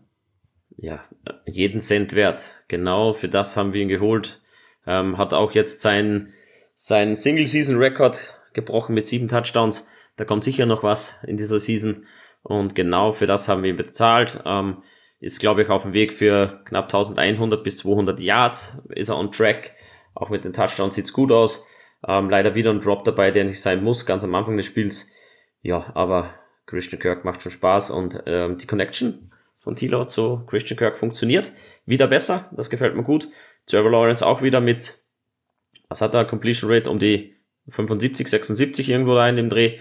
[0.77, 1.03] Ja,
[1.45, 2.63] jeden Cent wert.
[2.67, 4.41] Genau für das haben wir ihn geholt.
[4.87, 6.33] Ähm, hat auch jetzt seinen
[6.75, 9.87] sein Single-Season-Record gebrochen mit sieben Touchdowns.
[10.17, 12.05] Da kommt sicher noch was in dieser Season.
[12.43, 14.41] Und genau für das haben wir ihn bezahlt.
[14.45, 14.83] Ähm,
[15.19, 18.81] ist, glaube ich, auf dem Weg für knapp 1100 bis 200 Yards.
[18.89, 19.73] Ist er on track.
[20.15, 21.67] Auch mit den Touchdowns sieht's gut aus.
[22.07, 25.11] Ähm, leider wieder ein Drop dabei, der nicht sein muss, ganz am Anfang des Spiels.
[25.61, 26.33] Ja, aber
[26.65, 31.51] Christian Kirk macht schon Spaß und ähm, die Connection von Tilo zu Christian Kirk funktioniert.
[31.85, 33.27] Wieder besser, das gefällt mir gut.
[33.65, 34.99] Trevor Lawrence auch wieder mit,
[35.89, 37.35] was hat er, Completion Rate um die
[37.69, 39.79] 75, 76 irgendwo da in dem Dreh.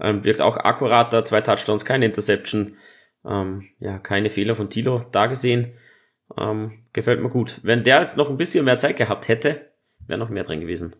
[0.00, 2.76] Ähm, wirkt auch akkurater, zwei Touchdowns, keine Interception.
[3.24, 5.74] Ähm, ja, keine Fehler von Tilo da gesehen.
[6.38, 7.60] Ähm, gefällt mir gut.
[7.62, 9.70] Wenn der jetzt noch ein bisschen mehr Zeit gehabt hätte,
[10.06, 10.96] wäre noch mehr drin gewesen.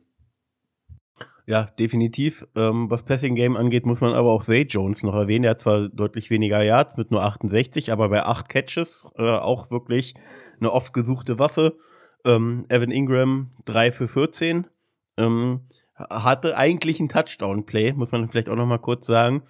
[1.49, 2.45] Ja, definitiv.
[2.57, 5.45] Ähm, was Passing Game angeht, muss man aber auch Zay Jones noch erwähnen.
[5.45, 9.71] Er hat zwar deutlich weniger Yards mit nur 68, aber bei 8 Catches äh, auch
[9.71, 10.15] wirklich
[10.59, 11.77] eine oft gesuchte Waffe.
[12.25, 14.67] Ähm, Evan Ingram 3 für 14.
[15.19, 15.61] Ähm,
[15.95, 19.43] hatte eigentlich einen Touchdown-Play, muss man vielleicht auch noch mal kurz sagen,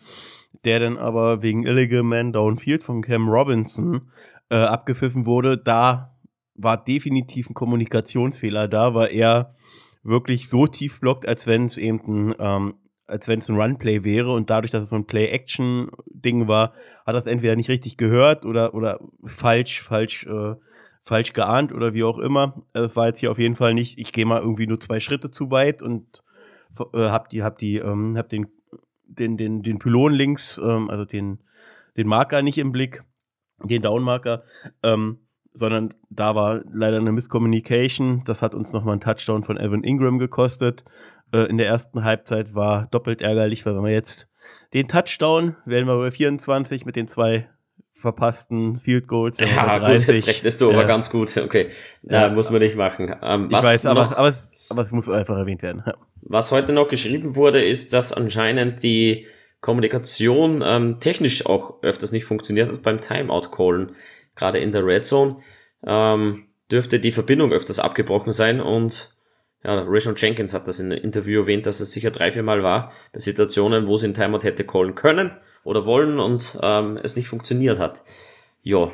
[0.65, 4.11] der dann aber wegen Illegal Man Downfield von Cam Robinson
[4.51, 5.59] äh, abgepfiffen wurde.
[5.59, 6.16] Da
[6.57, 9.55] war definitiv ein Kommunikationsfehler da, weil er
[10.03, 12.75] wirklich so tief blockt, als wenn es eben ein, ähm,
[13.07, 16.73] als wenn es ein Runplay wäre und dadurch, dass es so ein Play-Action-Ding war,
[17.05, 20.55] hat er es entweder nicht richtig gehört oder, oder falsch, falsch, äh,
[21.03, 22.65] falsch geahnt oder wie auch immer.
[22.73, 25.01] Also es war jetzt hier auf jeden Fall nicht, ich gehe mal irgendwie nur zwei
[25.01, 26.25] Schritte zu weit und
[26.93, 28.49] äh, hab die, hab die, ähm, hab den,
[29.05, 31.39] den, den, den Pylon links, ähm, also den,
[31.97, 33.05] den Marker nicht im Blick,
[33.63, 34.43] den Downmarker.
[34.83, 35.26] Ähm,
[35.57, 38.23] sondern da war leider eine Misscommunication.
[38.27, 40.85] Das hat uns nochmal einen Touchdown von Evan Ingram gekostet.
[41.33, 44.29] Äh, in der ersten Halbzeit war doppelt ärgerlich, weil wenn wir jetzt
[44.75, 47.49] den Touchdown, werden wir bei 24 mit den zwei
[47.95, 49.39] verpassten Field Goals.
[49.39, 50.07] Ja, 30.
[50.07, 50.77] gut, jetzt rechnest du ja.
[50.77, 51.35] aber ganz gut.
[51.35, 51.71] Okay,
[52.03, 52.29] ja.
[52.29, 53.15] muss man nicht machen.
[53.23, 55.83] Ähm, ich weiß, aber, aber, es, aber es muss einfach erwähnt werden.
[55.87, 55.95] Ja.
[56.21, 59.27] Was heute noch geschrieben wurde, ist, dass anscheinend die
[59.63, 63.93] Kommunikation ähm, technisch auch öfters nicht funktioniert hat beim Timeout-Callen
[64.37, 65.39] gerade in der Red Zone,
[65.85, 69.17] ähm, dürfte die Verbindung öfters abgebrochen sein und
[69.65, 72.63] ja, Rishon Jenkins hat das in einem Interview erwähnt, dass es sicher drei, vier Mal
[72.63, 75.33] war, bei Situationen, wo sie in Timeout hätte callen können
[75.65, 78.05] oder wollen und ähm, es nicht funktioniert hat.
[78.63, 78.93] Ja,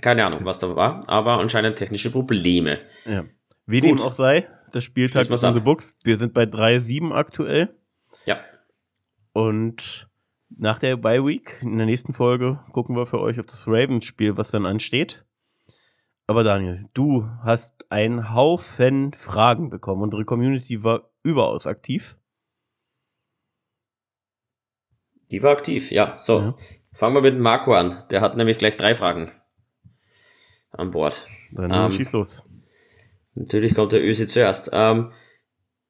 [0.00, 2.80] keine Ahnung, was da war, aber anscheinend technische Probleme.
[3.04, 3.24] Ja.
[3.66, 5.96] Wie dem auch sei, das Spieltag ist in the Books.
[6.02, 7.74] Wir sind bei 3-7 aktuell.
[8.24, 8.38] Ja.
[9.32, 10.08] Und
[10.48, 14.36] nach der Bye Week, in der nächsten Folge, gucken wir für euch auf das Ravens-Spiel,
[14.36, 15.24] was dann ansteht.
[16.26, 20.02] Aber Daniel, du hast einen Haufen Fragen bekommen.
[20.02, 22.16] Unsere Community war überaus aktiv.
[25.30, 26.16] Die war aktiv, ja.
[26.18, 26.54] So, ja.
[26.92, 28.04] fangen wir mit Marco an.
[28.10, 29.32] Der hat nämlich gleich drei Fragen
[30.72, 31.26] an Bord.
[31.52, 32.48] Dann ähm, schieß los.
[33.34, 34.70] Natürlich kommt der Ösi zuerst.
[34.72, 35.12] Ähm,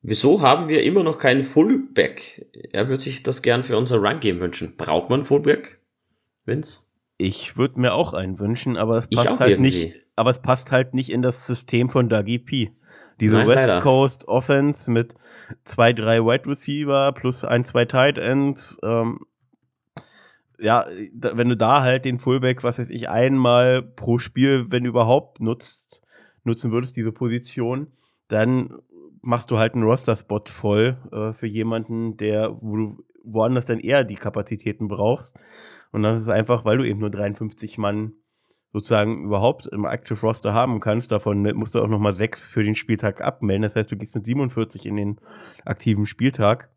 [0.08, 2.46] Wieso haben wir immer noch keinen Fullback?
[2.72, 4.76] Er würde sich das gern für unser Run-Game wünschen.
[4.76, 5.80] Braucht man Fullback,
[6.44, 6.82] Vince?
[7.18, 9.86] Ich würde mir auch einen wünschen, aber es passt halt irgendwie.
[9.86, 9.94] nicht.
[10.14, 12.70] Aber es passt halt nicht in das System von Dougie P.
[13.18, 13.80] Diese Nein, West leider.
[13.80, 15.16] Coast Offense mit
[15.64, 18.78] zwei, drei Wide Receiver plus ein, zwei Tight Ends.
[18.84, 19.26] Ähm,
[20.58, 25.40] ja, wenn du da halt den Fullback, was weiß ich, einmal pro Spiel, wenn überhaupt
[25.40, 26.02] nutzt,
[26.44, 27.88] nutzen würdest, diese Position,
[28.28, 28.70] dann
[29.26, 34.04] machst du halt einen Roster-Spot voll äh, für jemanden, der, wo du woanders dann eher
[34.04, 35.36] die Kapazitäten brauchst.
[35.90, 38.12] Und das ist einfach, weil du eben nur 53 Mann
[38.72, 41.10] sozusagen überhaupt im Active Roster haben kannst.
[41.10, 43.62] Davon musst du auch nochmal sechs für den Spieltag abmelden.
[43.62, 45.20] Das heißt, du gehst mit 47 in den
[45.64, 46.70] aktiven Spieltag.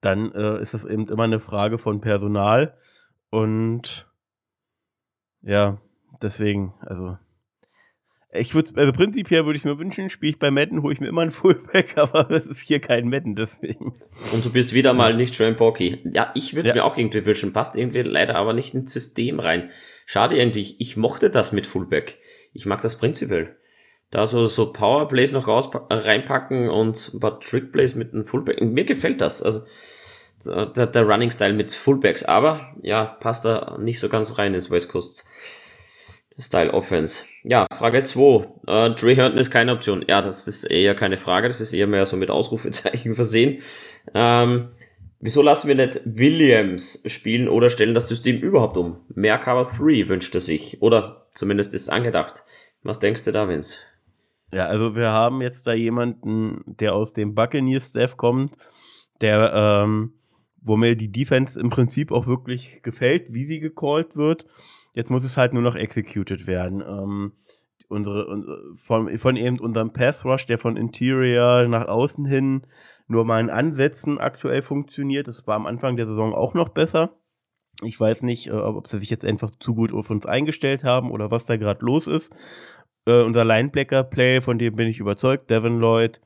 [0.00, 2.76] Dann äh, ist das eben immer eine Frage von Personal.
[3.30, 4.10] Und
[5.42, 5.78] ja,
[6.20, 7.18] deswegen, also
[8.32, 11.08] ich würde, also prinzipiell würde ich mir wünschen, spiele ich bei Madden, hole ich mir
[11.08, 13.94] immer einen Fullback, aber es ist hier kein Madden, deswegen.
[14.32, 16.00] Und du bist wieder mal nicht Trent Borky.
[16.12, 16.82] Ja, ich würde es ja.
[16.82, 19.70] mir auch irgendwie wünschen, passt irgendwie leider aber nicht ins System rein.
[20.04, 22.18] Schade irgendwie, ich mochte das mit Fullback.
[22.52, 23.56] Ich mag das prinzipiell.
[24.10, 28.60] Da so, so Powerplays noch raus, reinpacken und ein paar Trickplays mit einem Fullback.
[28.60, 29.42] Mir gefällt das.
[29.42, 29.62] Also,
[30.44, 34.70] der, der Running Style mit Fullbacks, aber ja, passt da nicht so ganz rein ins
[34.70, 35.26] West Coast
[36.38, 37.24] Style Offense.
[37.44, 38.46] Ja, Frage 2.
[38.66, 40.04] Äh, Dre Herndon ist keine Option.
[40.06, 43.62] Ja, das ist eher keine Frage, das ist eher mehr so mit Ausrufezeichen versehen.
[44.14, 44.68] Ähm,
[45.20, 48.98] wieso lassen wir nicht Williams spielen oder stellen das System überhaupt um?
[49.14, 50.82] Mehr Cover 3 wünscht er sich.
[50.82, 52.42] Oder zumindest ist es angedacht.
[52.82, 53.80] Was denkst du da, Vince?
[54.52, 58.56] Ja, also wir haben jetzt da jemanden, der aus dem Buccaneers-Staff kommt,
[59.20, 59.52] der,
[59.84, 60.12] ähm,
[60.60, 64.46] wo mir die Defense im Prinzip auch wirklich gefällt, wie sie gecallt wird.
[64.96, 66.80] Jetzt muss es halt nur noch executed werden.
[66.80, 67.32] Ähm,
[67.88, 72.62] unsere, von, von eben unserem Pass Rush, der von Interior nach außen hin
[73.06, 75.28] nur mal in Ansätzen aktuell funktioniert.
[75.28, 77.10] Das war am Anfang der Saison auch noch besser.
[77.84, 81.10] Ich weiß nicht, äh, ob sie sich jetzt einfach zu gut auf uns eingestellt haben
[81.10, 82.34] oder was da gerade los ist.
[83.04, 86.22] Äh, unser Linebacker-Play, von dem bin ich überzeugt, Devin Lloyd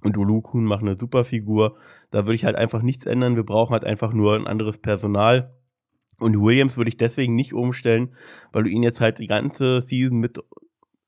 [0.00, 1.76] und Ulukun machen eine super Figur.
[2.10, 3.36] Da würde ich halt einfach nichts ändern.
[3.36, 5.52] Wir brauchen halt einfach nur ein anderes Personal.
[6.18, 8.14] Und Williams würde ich deswegen nicht umstellen,
[8.52, 10.38] weil du ihn jetzt halt die ganze Season mit,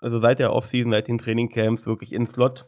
[0.00, 2.66] also seit der Offseason, seit den Trainingcamps wirklich in Slot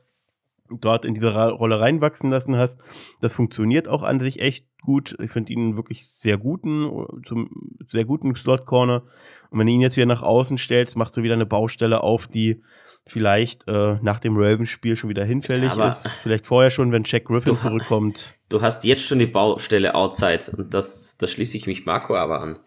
[0.68, 2.80] dort in diese Rolle reinwachsen lassen hast.
[3.20, 5.16] Das funktioniert auch an sich echt gut.
[5.20, 7.50] Ich finde ihn wirklich sehr guten, zum
[7.90, 9.02] sehr guten Slot-Corner.
[9.50, 12.26] Und wenn du ihn jetzt wieder nach außen stellst, machst du wieder eine Baustelle auf,
[12.26, 12.62] die
[13.06, 16.08] vielleicht äh, nach dem Ravens-Spiel schon wieder hinfällig ja, ist.
[16.22, 18.34] Vielleicht vorher schon, wenn Jack Griffin du, zurückkommt.
[18.48, 22.40] Du hast jetzt schon die Baustelle outside und das, das schließe ich mich Marco aber
[22.40, 22.58] an.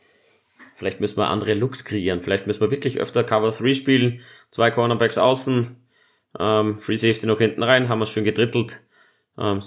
[0.75, 2.21] Vielleicht müssen wir andere Looks kreieren.
[2.23, 4.21] Vielleicht müssen wir wirklich öfter Cover 3 spielen.
[4.49, 5.75] Zwei Cornerbacks außen,
[6.39, 8.80] ähm, Free Safety noch hinten rein, haben wir schön gedrittelt.
[9.38, 9.62] Ähm,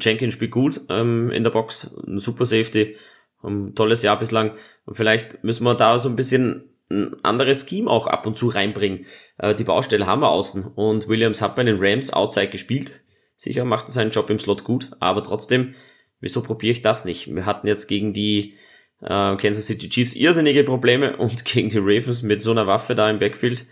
[0.00, 2.96] Jenkins spielt gut ähm, in der Box, ein super Safety,
[3.44, 4.56] ein tolles Jahr bislang.
[4.84, 8.48] Und vielleicht müssen wir da so ein bisschen ein anderes Scheme auch ab und zu
[8.48, 9.06] reinbringen.
[9.38, 13.00] Äh, die Baustelle haben wir außen und Williams hat bei den Rams outside gespielt.
[13.36, 15.74] Sicher macht er seinen Job im Slot gut, aber trotzdem,
[16.20, 17.34] wieso probiere ich das nicht?
[17.34, 18.54] Wir hatten jetzt gegen die
[19.00, 23.10] äh, Kansas City Chiefs irrsinnige Probleme und gegen die Ravens mit so einer Waffe da
[23.10, 23.66] im Backfield.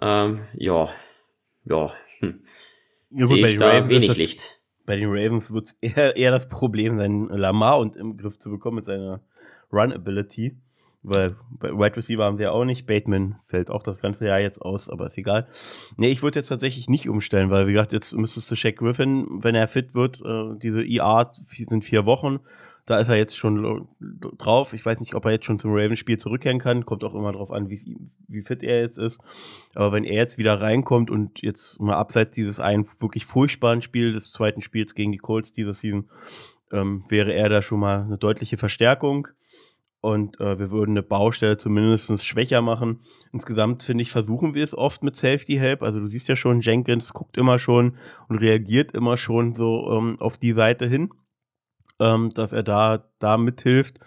[0.00, 0.88] Ähm, ja,
[1.64, 2.42] ja, hm.
[3.10, 4.60] ja sehe ich da Ravens wenig das, Licht.
[4.84, 8.50] Bei den Ravens wird es eher, eher das Problem sein, Lamar und im Griff zu
[8.50, 9.22] bekommen mit seiner
[9.72, 10.56] Run-Ability.
[11.06, 12.84] Weil bei Wide Receiver haben sie ja auch nicht.
[12.84, 15.46] Bateman fällt auch das ganze Jahr jetzt aus, aber ist egal.
[15.96, 19.24] Nee, ich würde jetzt tatsächlich nicht umstellen, weil, wie gesagt, jetzt müsstest du Shaq Griffin,
[19.30, 22.40] wenn er fit wird, äh, diese IA e sind vier Wochen.
[22.86, 24.72] Da ist er jetzt schon drauf.
[24.72, 26.84] Ich weiß nicht, ob er jetzt schon zum Ravens-Spiel zurückkehren kann.
[26.84, 29.20] Kommt auch immer darauf an, wie fit er jetzt ist.
[29.76, 34.12] Aber wenn er jetzt wieder reinkommt und jetzt mal abseits dieses einen wirklich furchtbaren Spiel
[34.12, 36.08] des zweiten Spiels gegen die Colts dieser Season,
[36.72, 39.28] ähm, wäre er da schon mal eine deutliche Verstärkung
[40.06, 43.00] und äh, wir würden eine Baustelle zumindest schwächer machen.
[43.32, 45.82] Insgesamt finde ich, versuchen wir es oft mit Safety Help.
[45.82, 47.96] Also du siehst ja schon, Jenkins guckt immer schon
[48.28, 51.10] und reagiert immer schon so ähm, auf die Seite hin,
[51.98, 53.98] ähm, dass er da, da mithilft.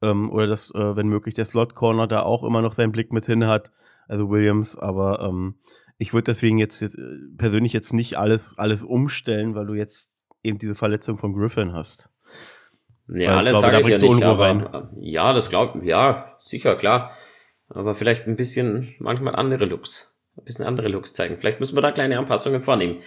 [0.00, 3.12] Ähm, oder dass, äh, wenn möglich, der Slot Corner da auch immer noch seinen Blick
[3.12, 3.70] mit hin hat.
[4.08, 5.56] Also Williams, aber ähm,
[5.98, 10.14] ich würde deswegen jetzt, jetzt äh, persönlich jetzt nicht alles, alles umstellen, weil du jetzt
[10.42, 12.11] eben diese Verletzung von Griffin hast.
[13.08, 17.12] Ja, alles sage ich ja nicht, aber ja, das glaubt, ja, sicher, klar.
[17.68, 20.16] Aber vielleicht ein bisschen, manchmal andere Looks.
[20.36, 21.38] Ein bisschen andere Looks zeigen.
[21.38, 22.98] Vielleicht müssen wir da kleine Anpassungen vornehmen.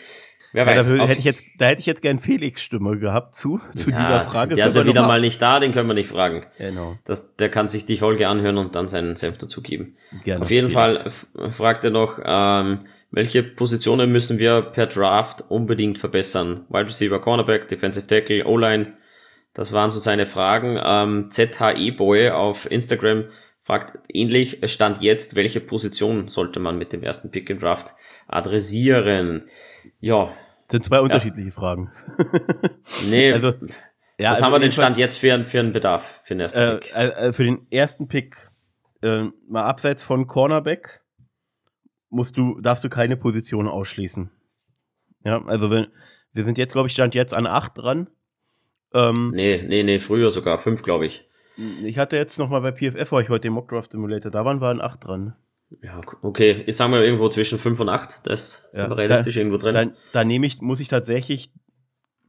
[0.56, 0.88] Wer ja, weiß.
[0.88, 3.98] Da hätte ich jetzt, da hätte ich jetzt gern Felix Stimme gehabt zu, zu ja,
[3.98, 4.56] dieser Frage.
[4.56, 6.46] Der ist ja wieder mal nicht da, den können wir nicht fragen.
[6.58, 6.98] Genau.
[7.04, 9.98] Das, der kann sich die Folge anhören und dann seinen Senf dazugeben.
[10.24, 11.26] Gerne, Auf jeden Felix.
[11.36, 16.66] Fall fragt er noch, ähm, welche Positionen müssen wir per Draft unbedingt verbessern?
[16.70, 18.94] Wide Receiver, Cornerback, Defensive Tackle, O-Line,
[19.56, 20.80] das waren so seine Fragen.
[20.84, 23.26] Ähm, ZHE-Boy auf Instagram
[23.62, 27.96] fragt ähnlich, stand jetzt, welche Position sollte man mit dem ersten Pick im Draft
[28.28, 29.48] adressieren?
[30.00, 30.26] Ja.
[30.68, 31.92] Das sind zwei unterschiedliche erst, Fragen.
[33.10, 33.54] nee, also,
[34.18, 36.60] ja, was also haben wir denn Stand jetzt für, für einen Bedarf für den ersten
[36.60, 36.96] äh, Pick?
[36.96, 38.52] Äh, für den ersten Pick,
[39.02, 41.02] äh, mal abseits von Cornerback,
[42.10, 44.32] musst du, darfst du keine Position ausschließen.
[45.24, 45.88] Ja, also wenn,
[46.34, 48.08] wir sind jetzt, glaube ich, Stand jetzt an 8 dran.
[48.96, 51.28] Ähm, nee, nee, nee, früher sogar, fünf, glaube ich.
[51.84, 54.70] Ich hatte jetzt noch mal bei PFF euch heute den Mockdraft Simulator, da waren wir
[54.70, 55.36] an acht dran.
[55.82, 56.64] Ja, okay.
[56.66, 58.22] Ich sage mal irgendwo zwischen fünf und acht.
[58.26, 59.74] Das ja, sind wir realistisch da, irgendwo drin.
[59.74, 61.52] Da, da nehme ich, muss ich tatsächlich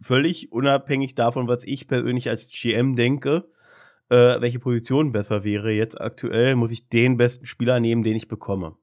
[0.01, 3.49] völlig unabhängig davon, was ich persönlich als GM denke,
[4.09, 8.29] äh, welche Position besser wäre jetzt aktuell, muss ich den besten Spieler nehmen, den ich
[8.29, 8.77] bekomme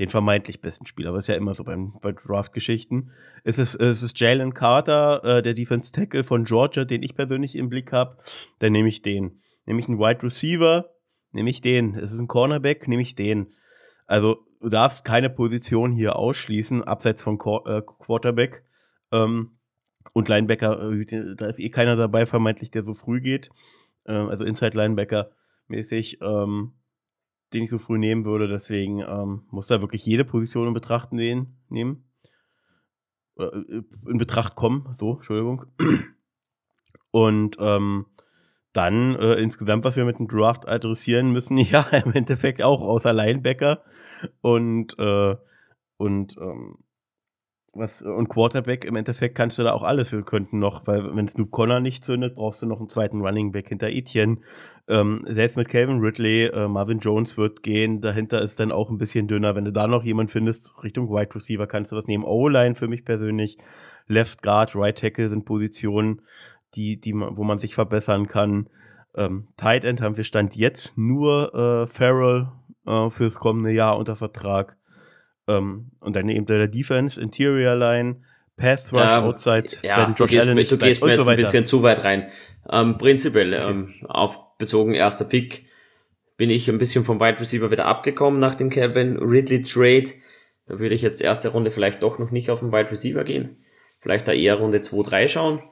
[0.00, 3.10] den vermeintlich besten Spieler, was ja immer so beim, bei Draft-Geschichten.
[3.44, 7.54] Es ist, es ist Jalen Carter, äh, der Defense Tackle von Georgia, den ich persönlich
[7.54, 8.16] im Blick habe.
[8.60, 9.42] Dann nehme ich den.
[9.66, 10.90] Nehme ich einen Wide Receiver,
[11.32, 11.96] nehme ich den.
[11.96, 13.52] Es ist ein Cornerback, nehme ich den.
[14.06, 18.64] Also du darfst keine Position hier ausschließen, abseits von Qu äh, Quarterback.
[19.12, 19.58] Ähm,
[20.14, 23.50] und Linebacker, äh, da ist eh keiner dabei, vermeintlich, der so früh geht.
[24.06, 25.30] Ähm, also Inside Linebacker
[25.68, 26.20] mäßig.
[26.22, 26.72] Ähm,
[27.52, 28.48] den ich so früh nehmen würde.
[28.48, 31.58] Deswegen ähm, muss da wirklich jede Position in Betracht nehmen.
[31.68, 32.04] nehmen.
[33.38, 35.66] Äh, in Betracht kommen, so, Entschuldigung.
[37.10, 38.06] Und ähm,
[38.72, 43.12] dann äh, insgesamt, was wir mit dem Draft adressieren müssen, ja, im Endeffekt auch außer
[43.12, 43.82] Linebacker
[44.40, 45.36] und, äh,
[45.96, 46.78] und ähm,
[47.72, 50.10] was, und Quarterback, im Endeffekt kannst du da auch alles.
[50.10, 53.52] Wir könnten noch, weil wenn Snoop Connor nicht zündet, brauchst du noch einen zweiten Running
[53.52, 54.38] Back hinter Etienne.
[54.88, 58.00] Ähm, selbst mit Calvin Ridley, äh, Marvin Jones wird gehen.
[58.00, 59.54] Dahinter ist dann auch ein bisschen dünner.
[59.54, 62.24] Wenn du da noch jemanden findest, Richtung Wide Receiver, kannst du was nehmen.
[62.24, 63.56] O-Line für mich persönlich.
[64.08, 66.22] Left Guard, Right Tackle sind Positionen,
[66.74, 68.68] die, die, wo man sich verbessern kann.
[69.14, 72.48] Ähm, Tight End haben wir Stand jetzt nur äh, Farrell
[72.86, 74.76] äh, fürs kommende Jahr unter Vertrag.
[75.58, 78.16] Ähm, und dann eben der Defense, Interior Line,
[78.56, 79.66] Path Rush, ja, Outside.
[79.82, 82.28] Ja, du gehst, Allen du gehst mir jetzt so ein bisschen zu weit rein.
[82.70, 83.70] Ähm, prinzipiell, okay.
[83.70, 85.64] ähm, auf bezogen erster Pick,
[86.36, 90.10] bin ich ein bisschen vom Wide Receiver wieder abgekommen nach dem Calvin Ridley Trade.
[90.66, 93.56] Da würde ich jetzt erste Runde vielleicht doch noch nicht auf den Wide Receiver gehen.
[94.00, 95.62] Vielleicht da eher Runde 2, 3 schauen.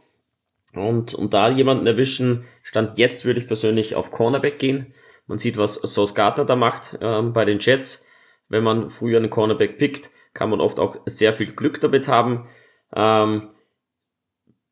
[0.74, 4.92] Und um da jemanden erwischen, stand jetzt würde ich persönlich auf Cornerback gehen.
[5.26, 8.06] Man sieht, was Sauce Gardner da macht ähm, bei den Jets.
[8.48, 12.46] Wenn man früher einen Cornerback pickt, kann man oft auch sehr viel Glück damit haben.
[12.94, 13.50] Ähm,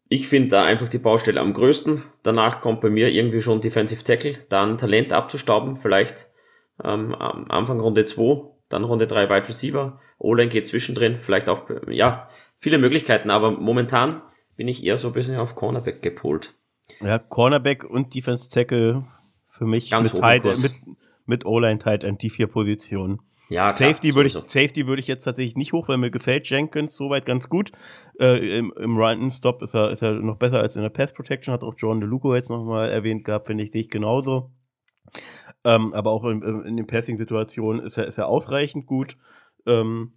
[0.09, 2.03] ich finde da einfach die Baustelle am größten.
[2.23, 6.31] Danach kommt bei mir irgendwie schon Defensive Tackle, dann Talent abzustauben, vielleicht
[6.83, 11.69] ähm, am Anfang Runde 2, dann Runde 3 Wide Receiver, O-Line geht zwischendrin, vielleicht auch,
[11.89, 14.23] ja, viele Möglichkeiten, aber momentan
[14.57, 16.55] bin ich eher so ein bisschen auf Cornerback gepolt.
[17.01, 19.05] Ja, Cornerback und Defense Tackle
[19.51, 20.73] für mich Ganz mit, tight, mit,
[21.27, 23.21] mit O-Line Tight End, die vier Positionen.
[23.49, 26.95] Ja, Safety würde ich, Safety würde ich jetzt tatsächlich nicht hoch, weil mir gefällt Jenkins
[26.95, 27.71] soweit ganz gut.
[28.19, 31.53] Äh, Im im Run-Stop ist er, ist er noch besser als in der Pass Protection,
[31.53, 34.51] hat auch John DeLuco jetzt nochmal erwähnt gehabt, finde ich, sehe ich genauso.
[35.65, 39.17] Ähm, aber auch in, in den Passing-Situationen ist er, ist er ausreichend gut.
[39.67, 40.13] Ähm,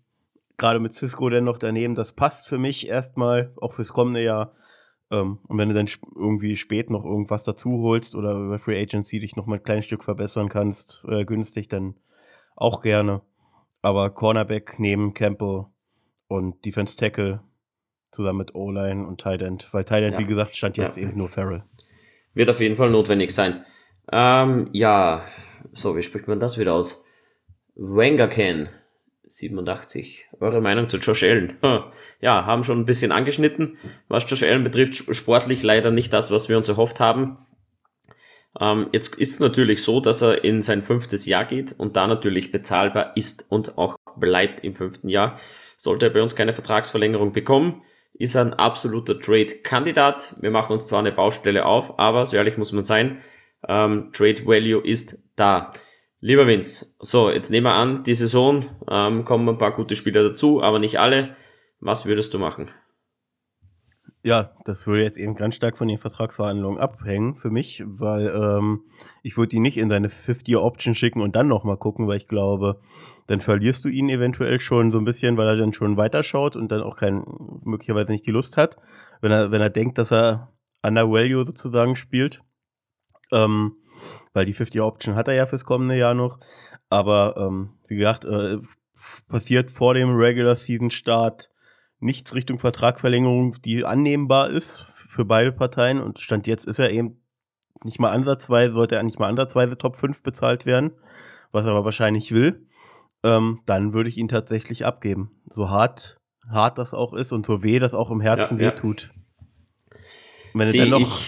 [0.58, 4.54] Gerade mit Cisco dann noch daneben, das passt für mich erstmal, auch fürs kommende Jahr.
[5.10, 9.20] Ähm, und wenn du dann irgendwie spät noch irgendwas dazu holst oder über Free Agency
[9.20, 11.96] dich noch mal ein kleines Stück verbessern kannst, äh, günstig, dann
[12.60, 13.22] auch gerne.
[13.82, 15.66] Aber Cornerback neben Campbell
[16.28, 17.41] und Defense Tackle
[18.12, 19.70] zusammen mit O-Line und Tight End.
[19.72, 20.20] Weil Tight End, ja.
[20.20, 21.03] wie gesagt, stand jetzt ja.
[21.03, 21.64] eben nur Farrell.
[22.34, 23.66] Wird auf jeden Fall notwendig sein.
[24.12, 25.24] Ähm, ja,
[25.74, 27.05] so, wie spricht man das wieder aus?
[27.76, 28.70] Wengerken
[29.28, 30.28] 87.
[30.39, 31.57] Eure Meinung zu Josh Allen?
[32.22, 33.78] Ja, haben schon ein bisschen angeschnitten.
[34.07, 37.38] Was Josh Allen betrifft, sportlich leider nicht das, was wir uns erhofft haben.
[38.60, 42.07] Ähm, jetzt ist es natürlich so, dass er in sein fünftes Jahr geht und da
[42.07, 45.39] natürlich bezahlbar ist und auch bleibt im fünften Jahr.
[45.78, 47.84] Sollte er bei uns keine Vertragsverlängerung bekommen,
[48.14, 50.36] ist er ein absoluter Trade-Kandidat.
[50.41, 53.20] Wir machen uns zwar eine Baustelle auf, aber so ehrlich muss man sein,
[53.68, 55.72] ähm, Trade Value ist da.
[56.22, 60.22] Lieber Vince, so, jetzt nehmen wir an, die Saison ähm, kommen ein paar gute Spieler
[60.22, 61.36] dazu, aber nicht alle.
[61.80, 62.70] Was würdest du machen?
[64.22, 68.82] Ja, das würde jetzt eben ganz stark von den Vertragsverhandlungen abhängen für mich, weil ähm,
[69.24, 72.82] ich würde ihn nicht in seine 50-Option schicken und dann nochmal gucken, weil ich glaube,
[73.28, 76.70] dann verlierst du ihn eventuell schon so ein bisschen, weil er dann schon weiterschaut und
[76.70, 77.24] dann auch kein,
[77.64, 78.76] möglicherweise nicht die Lust hat,
[79.22, 80.52] wenn er, wenn er denkt, dass er
[80.84, 82.44] under value sozusagen spielt.
[83.32, 83.78] Ähm,
[84.34, 86.40] weil die 50-Option hat er ja fürs kommende Jahr noch.
[86.90, 88.58] Aber ähm, wie gesagt, äh,
[89.30, 91.50] passiert vor dem Regular Season Start
[92.00, 96.02] nichts Richtung Vertragverlängerung, die annehmbar ist für beide Parteien.
[96.02, 97.22] Und Stand jetzt ist er eben
[97.84, 100.91] nicht mal ansatzweise, sollte er nicht mal ansatzweise Top 5 bezahlt werden,
[101.52, 102.66] was er aber wahrscheinlich will.
[103.24, 105.32] Ähm, dann würde ich ihn tatsächlich abgeben.
[105.50, 106.20] So hart,
[106.50, 109.12] hart das auch ist und so weh das auch im Herzen ja, wehtut.
[110.54, 111.22] Wenn du dann noch,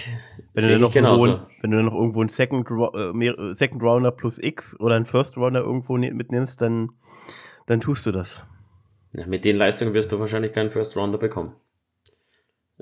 [0.54, 4.10] wenn du dann noch, irgendwo, wenn du dann noch irgendwo einen Second, äh, Second Rounder
[4.10, 6.90] plus X oder einen First Rounder irgendwo ne-, mitnimmst, dann,
[7.66, 8.46] dann tust du das.
[9.12, 11.54] Ja, mit den Leistungen wirst du wahrscheinlich keinen First Rounder bekommen.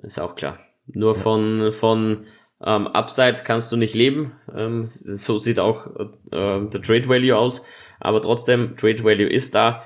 [0.02, 0.58] Ist auch klar.
[0.86, 1.20] Nur ja.
[1.20, 2.26] von, von
[2.64, 4.32] ähm, Upside kannst du nicht leben.
[4.54, 7.64] Ähm, so sieht auch äh, der Trade Value aus.
[7.98, 9.82] Aber trotzdem, Trade Value ist da.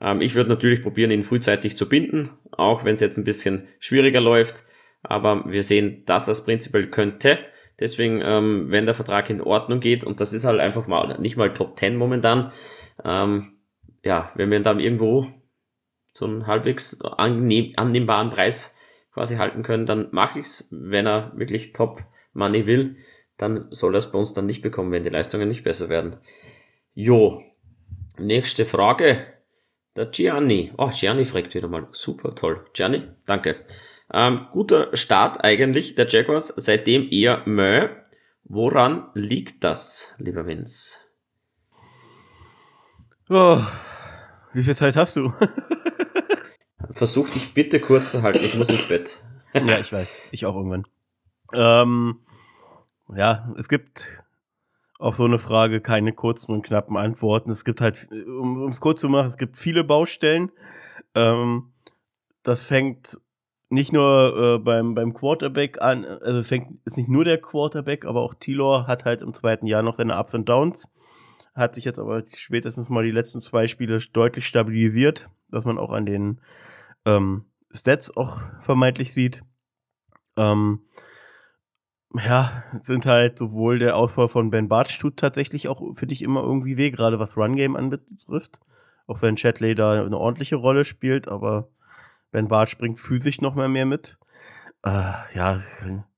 [0.00, 3.68] Ähm, ich würde natürlich probieren, ihn frühzeitig zu binden, auch wenn es jetzt ein bisschen
[3.80, 4.64] schwieriger läuft.
[5.02, 7.38] Aber wir sehen, dass es prinzipiell könnte.
[7.80, 11.36] Deswegen, ähm, wenn der Vertrag in Ordnung geht, und das ist halt einfach mal nicht
[11.36, 12.52] mal Top 10 momentan,
[13.04, 13.52] ähm,
[14.04, 15.28] ja, wenn wir ihn dann irgendwo
[16.18, 18.76] so einen halbwegs annehm, annehmbaren Preis
[19.12, 20.68] quasi halten können, dann mache ich es.
[20.70, 22.02] Wenn er wirklich Top
[22.32, 22.96] Money will,
[23.36, 26.16] dann soll er es bei uns dann nicht bekommen, wenn die Leistungen nicht besser werden.
[26.94, 27.42] Jo,
[28.18, 29.26] nächste Frage.
[29.96, 30.72] Der Gianni.
[30.76, 31.88] Oh, Gianni fragt wieder mal.
[31.92, 32.66] Super toll.
[32.72, 33.64] Gianni, danke.
[34.12, 37.88] Ähm, guter Start eigentlich der Jaguars, seitdem eher Mö.
[38.44, 41.00] Woran liegt das, lieber Vince?
[43.28, 43.60] Oh,
[44.54, 45.32] wie viel Zeit hast du?
[46.90, 49.22] Versuch dich bitte kurz zu halten, ich muss ins Bett.
[49.54, 50.84] ja, ich weiß, ich auch irgendwann.
[51.52, 52.20] Ähm,
[53.14, 54.08] ja, es gibt
[54.98, 57.50] auf so eine Frage keine kurzen und knappen Antworten.
[57.50, 60.50] Es gibt halt, um es kurz zu machen, es gibt viele Baustellen.
[61.14, 61.72] Ähm,
[62.42, 63.20] das fängt
[63.70, 68.22] nicht nur äh, beim, beim Quarterback an, also fängt ist nicht nur der Quarterback, aber
[68.22, 70.90] auch Tilor hat halt im zweiten Jahr noch seine Ups und Downs.
[71.54, 75.90] Hat sich jetzt aber spätestens mal die letzten zwei Spiele deutlich stabilisiert, dass man auch
[75.90, 76.40] an den
[77.04, 79.42] ähm, Stats auch vermeintlich sieht.
[80.36, 80.80] Ähm,
[82.14, 86.42] ja, sind halt sowohl der Ausfall von Ben Bartsch tut tatsächlich auch für dich immer
[86.42, 88.60] irgendwie weh, gerade was Run Game anbetrifft.
[89.06, 91.68] Auch wenn Chatley da eine ordentliche Rolle spielt, aber
[92.30, 94.18] Ben Bartsch bringt physisch noch mal mehr mit.
[94.82, 95.60] Äh, ja,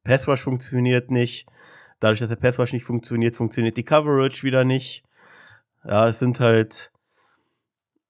[0.05, 1.49] Pass Rush funktioniert nicht.
[1.99, 5.05] Dadurch, dass der Pass Rush nicht funktioniert, funktioniert die Coverage wieder nicht.
[5.85, 6.93] Ja, es sind halt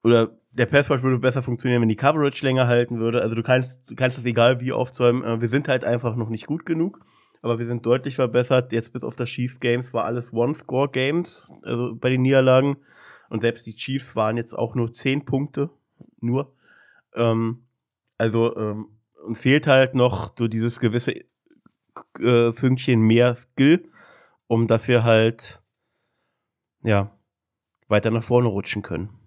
[0.03, 3.23] oder der Pass Rush würde besser funktionieren, wenn die Coverage länger halten würde.
[3.23, 5.23] Also du kannst, du kannst das egal wie aufzäumen.
[5.23, 7.01] Äh, wir sind halt einfach noch nicht gut genug,
[7.43, 8.73] aber wir sind deutlich verbessert.
[8.73, 12.79] Jetzt bis auf das Chiefs Games war alles One-Score Games, also bei den Niederlagen.
[13.29, 15.71] Und selbst die Chiefs waren jetzt auch nur 10 Punkte.
[16.21, 16.53] Nur.
[17.15, 17.67] Ähm,
[18.19, 18.89] also ähm,
[19.25, 21.15] uns fehlt halt noch so dieses gewisse
[22.19, 23.89] äh, Fünkchen mehr Skill,
[24.49, 25.63] um dass wir halt
[26.83, 27.17] ja
[27.89, 29.20] weiter nach vorne rutschen können.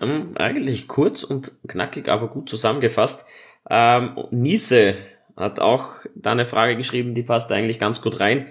[0.00, 3.26] Ähm, eigentlich kurz und knackig, aber gut zusammengefasst.
[3.68, 4.96] Ähm, Niese
[5.36, 8.48] hat auch da eine Frage geschrieben, die passt eigentlich ganz gut rein.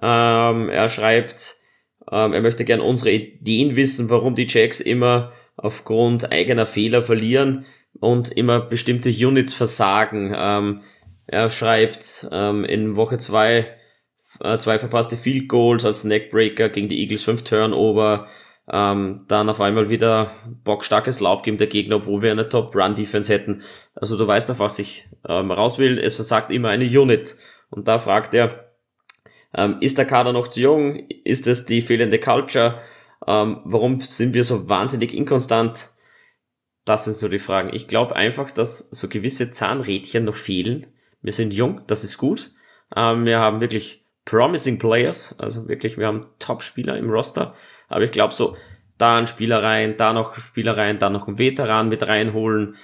[0.00, 1.56] Ähm, er schreibt,
[2.10, 7.66] ähm, er möchte gern unsere Ideen wissen, warum die Jacks immer aufgrund eigener Fehler verlieren
[8.00, 10.32] und immer bestimmte Units versagen.
[10.36, 10.80] Ähm,
[11.26, 13.76] er schreibt ähm, in Woche zwei
[14.40, 18.26] äh, zwei verpasste Field Goals als Neckbreaker gegen die Eagles, fünf Turnover,
[18.70, 20.30] ähm, dann auf einmal wieder
[20.64, 23.62] bockstarkes Laufgame der Gegner, obwohl wir eine Top-Run-Defense hätten.
[23.94, 25.98] Also du weißt, auf was ich ähm, raus will.
[25.98, 27.36] Es versagt immer eine Unit.
[27.70, 28.72] Und da fragt er,
[29.54, 31.08] ähm, ist der Kader noch zu jung?
[31.24, 32.80] Ist es die fehlende Culture?
[33.26, 35.90] Ähm, warum sind wir so wahnsinnig inkonstant?
[36.84, 37.70] Das sind so die Fragen.
[37.72, 40.88] Ich glaube einfach, dass so gewisse Zahnrädchen noch fehlen.
[41.20, 42.50] Wir sind jung, das ist gut.
[42.96, 47.54] Ähm, wir haben wirklich promising Players, also wirklich, wir haben Top-Spieler im Roster.
[47.92, 48.56] Aber ich glaube so,
[48.98, 52.76] da ein Spieler rein, da noch Spieler rein, da noch ein Veteran mit reinholen,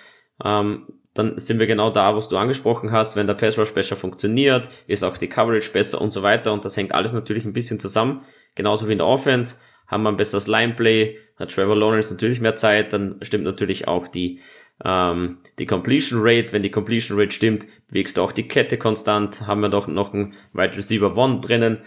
[0.44, 3.16] ähm, dann sind wir genau da, was du angesprochen hast.
[3.16, 6.52] Wenn der Pass Rush besser funktioniert, ist auch die Coverage besser und so weiter.
[6.52, 8.22] Und das hängt alles natürlich ein bisschen zusammen.
[8.54, 9.60] Genauso wie in der Offense.
[9.88, 14.06] Haben wir ein besseres Lineplay, hat Trevor Lawrence natürlich mehr Zeit, dann stimmt natürlich auch
[14.06, 14.38] die,
[14.84, 16.52] ähm, die Completion Rate.
[16.52, 19.46] Wenn die Completion Rate stimmt, bewegst du auch die Kette konstant.
[19.46, 21.78] Haben wir doch noch einen Wide Receiver One drinnen.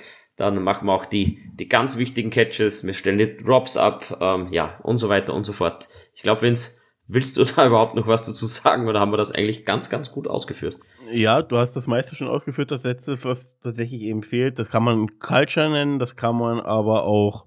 [0.42, 2.84] Dann machen wir auch die, die ganz wichtigen Catches.
[2.84, 5.88] Wir stellen die Drops ab, ähm, ja, und so weiter und so fort.
[6.16, 9.32] Ich glaube, Vince, willst du da überhaupt noch was dazu sagen oder haben wir das
[9.32, 10.78] eigentlich ganz, ganz gut ausgeführt?
[11.14, 12.72] Ja, du hast das meiste schon ausgeführt.
[12.72, 17.04] Das letzte, was tatsächlich eben fehlt, das kann man Culture nennen, das kann man aber
[17.04, 17.46] auch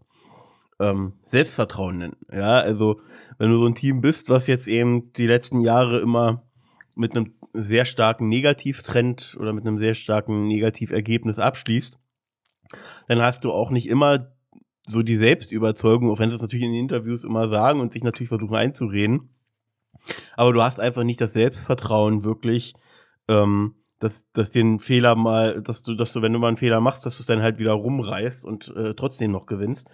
[0.79, 2.17] ähm, Selbstvertrauen nennen.
[2.33, 3.01] Ja, also
[3.39, 6.45] wenn du so ein Team bist, was jetzt eben die letzten Jahre immer
[6.95, 11.99] mit einem sehr starken Negativtrend oder mit einem sehr starken Negativergebnis abschließt,
[13.09, 14.33] dann hast du auch nicht immer
[14.87, 18.05] so die Selbstüberzeugung, auch wenn sie es natürlich in den Interviews immer sagen und sich
[18.05, 19.31] natürlich versuchen einzureden.
[20.37, 22.75] Aber du hast einfach nicht das Selbstvertrauen wirklich,
[23.29, 26.81] ähm, dass, dass den Fehler mal, dass du, dass du, wenn du mal einen Fehler
[26.81, 29.89] machst, dass du es dann halt wieder rumreißt und äh, trotzdem noch gewinnst.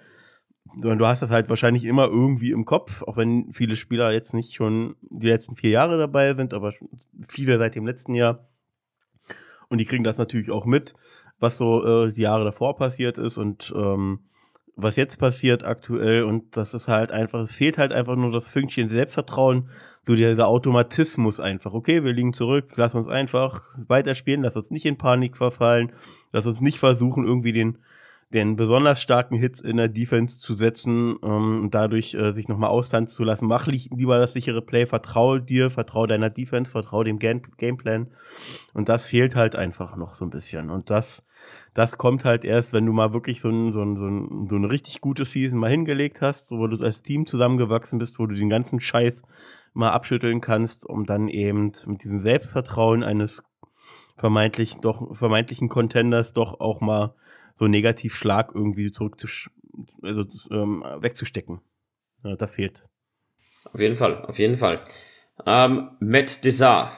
[0.75, 4.35] Sondern du hast das halt wahrscheinlich immer irgendwie im Kopf, auch wenn viele Spieler jetzt
[4.35, 6.73] nicht schon die letzten vier Jahre dabei sind, aber
[7.29, 8.49] viele seit dem letzten Jahr.
[9.69, 10.95] Und die kriegen das natürlich auch mit
[11.41, 14.20] was so äh, die Jahre davor passiert ist und ähm,
[14.76, 16.22] was jetzt passiert aktuell.
[16.24, 19.68] Und das ist halt einfach, es fehlt halt einfach nur das Fünkchen Selbstvertrauen,
[20.07, 21.72] so dieser Automatismus einfach.
[21.72, 25.93] Okay, wir liegen zurück, lass uns einfach weiterspielen, lass uns nicht in Panik verfallen,
[26.32, 27.78] lass uns nicht versuchen, irgendwie den
[28.33, 32.70] den besonders starken Hits in der Defense zu setzen ähm, und dadurch äh, sich nochmal
[32.70, 33.47] austanzen zu lassen.
[33.47, 38.09] Mach lieber das sichere Play, vertraue dir, vertraue deiner Defense, vertraue dem Game Gameplan.
[38.72, 40.70] Und das fehlt halt einfach noch so ein bisschen.
[40.70, 41.26] Und das,
[41.74, 44.57] das kommt halt erst, wenn du mal wirklich so ein, so ein, so ein, so
[44.57, 48.37] ein richtig gutes Season mal hingelegt hast, wo du als Team zusammengewachsen bist, wo du
[48.37, 49.20] den ganzen Scheiß
[49.72, 53.43] mal abschütteln kannst, um dann eben mit diesem Selbstvertrauen eines
[54.16, 57.14] vermeintlich doch, vermeintlichen Contenders doch auch mal
[57.61, 59.19] so einen Negativschlag irgendwie zurück
[60.03, 61.61] also, ähm, wegzustecken.
[62.25, 62.85] Ja, das fehlt.
[63.65, 64.81] Auf jeden Fall, auf jeden Fall.
[65.45, 66.97] Ähm, Matt Desar,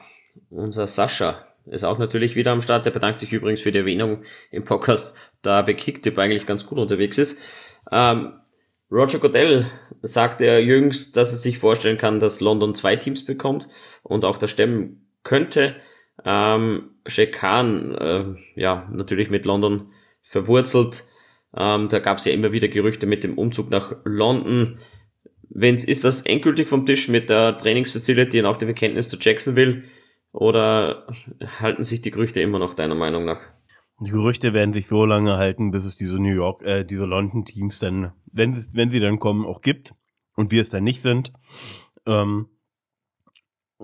[0.50, 2.86] unser Sascha, ist auch natürlich wieder am Start.
[2.86, 6.78] Der bedankt sich übrigens für die Erwähnung im Podcast, da bei Kicktip eigentlich ganz gut
[6.78, 7.40] unterwegs ist.
[7.90, 8.34] Ähm,
[8.88, 9.68] Roger Goodell
[10.02, 13.68] sagte er jüngst, dass er sich vorstellen kann, dass London zwei Teams bekommt
[14.04, 15.74] und auch das stemmen könnte.
[16.24, 19.92] Ähm, Shekan, äh, ja, natürlich mit London
[20.22, 21.04] verwurzelt.
[21.56, 24.78] Ähm, da gab es ja immer wieder Gerüchte mit dem Umzug nach London.
[25.50, 29.82] Wenn's, ist das endgültig vom Tisch mit der Trainingsfacility und auch dem Bekenntnis zu Jacksonville?
[30.32, 31.06] Oder
[31.60, 33.40] halten sich die Gerüchte immer noch deiner Meinung nach?
[34.00, 37.78] Die Gerüchte werden sich so lange halten, bis es diese New York, äh, diese London-Teams
[37.78, 39.94] dann, wenn, es, wenn sie dann kommen, auch gibt
[40.34, 41.32] und wir es dann nicht sind.
[42.06, 42.48] Ähm,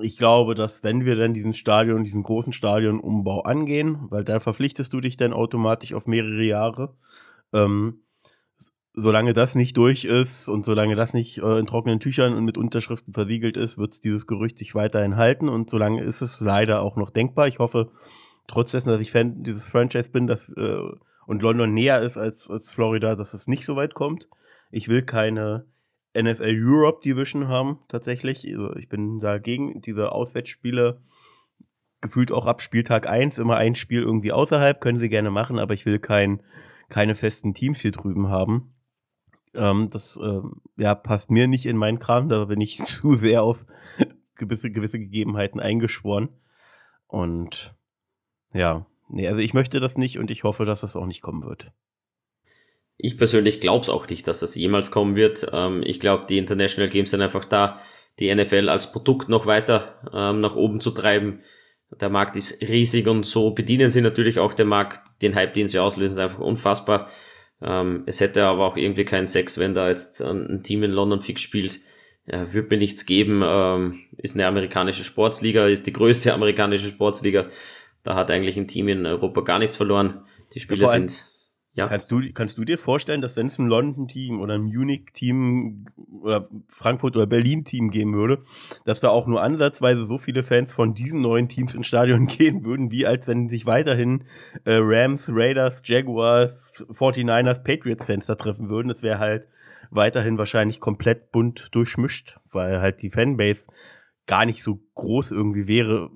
[0.01, 4.92] ich glaube, dass wenn wir dann diesen Stadion, diesen großen Stadionumbau angehen, weil da verpflichtest
[4.92, 6.94] du dich dann automatisch auf mehrere Jahre.
[7.53, 8.03] Ähm,
[8.94, 12.59] solange das nicht durch ist und solange das nicht äh, in trockenen Tüchern und mit
[12.59, 16.96] Unterschriften versiegelt ist, wird dieses Gerücht sich weiterhin halten und solange ist es leider auch
[16.96, 17.46] noch denkbar.
[17.46, 17.90] Ich hoffe,
[18.49, 20.80] trotz dessen, dass ich Fan dieses Franchise bin dass, äh,
[21.26, 24.28] und London näher ist als, als Florida, dass es nicht so weit kommt.
[24.70, 25.66] Ich will keine
[26.22, 28.46] NFL Europe Division haben, tatsächlich.
[28.46, 31.00] Also ich bin dagegen, diese Auswärtsspiele
[32.00, 35.74] gefühlt auch ab Spieltag 1 immer ein Spiel irgendwie außerhalb, können sie gerne machen, aber
[35.74, 36.42] ich will kein,
[36.88, 38.74] keine festen Teams hier drüben haben.
[39.54, 43.42] Ähm, das ähm, ja, passt mir nicht in meinen Kram, da bin ich zu sehr
[43.42, 43.64] auf
[44.36, 46.28] gewisse, gewisse Gegebenheiten eingeschworen.
[47.06, 47.76] Und
[48.52, 51.44] ja, nee, also ich möchte das nicht und ich hoffe, dass das auch nicht kommen
[51.44, 51.72] wird.
[52.99, 55.46] Ich persönlich glaube es auch nicht, dass das jemals kommen wird.
[55.53, 57.80] Ähm, ich glaube, die International Games sind einfach da,
[58.18, 61.40] die NFL als Produkt noch weiter ähm, nach oben zu treiben.
[62.01, 65.01] Der Markt ist riesig und so bedienen sie natürlich auch den Markt.
[65.22, 67.09] Den Hype, den sie auslösen, ist einfach unfassbar.
[67.62, 71.20] Ähm, es hätte aber auch irgendwie keinen Sex, wenn da jetzt ein Team in London
[71.20, 71.80] fix spielt.
[72.26, 73.42] Ja, wird mir nichts geben.
[73.44, 77.46] Ähm, ist eine amerikanische Sportsliga, ist die größte amerikanische Sportsliga.
[78.03, 80.22] Da hat eigentlich ein Team in Europa gar nichts verloren.
[80.55, 81.26] Die Spiele sind
[81.79, 81.87] ja.
[81.87, 85.87] Kannst du, kannst du dir vorstellen, dass wenn es ein London-Team oder ein Munich-Team
[86.20, 88.43] oder Frankfurt- oder Berlin-Team geben würde,
[88.85, 92.64] dass da auch nur ansatzweise so viele Fans von diesen neuen Teams ins Stadion gehen
[92.64, 94.24] würden, wie als wenn sich weiterhin
[94.64, 98.89] äh, Rams, Raiders, Jaguars, 49ers, Patriots-Fans da treffen würden?
[98.89, 99.47] Das wäre halt
[99.91, 103.66] weiterhin wahrscheinlich komplett bunt durchmischt, weil halt die Fanbase
[104.26, 106.11] gar nicht so groß irgendwie wäre,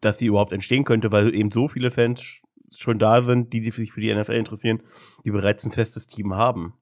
[0.00, 2.40] dass die überhaupt entstehen könnte, weil eben so viele Fans
[2.76, 4.82] schon da sind, die, die sich für die NFL interessieren,
[5.24, 6.74] die bereits ein festes Team haben.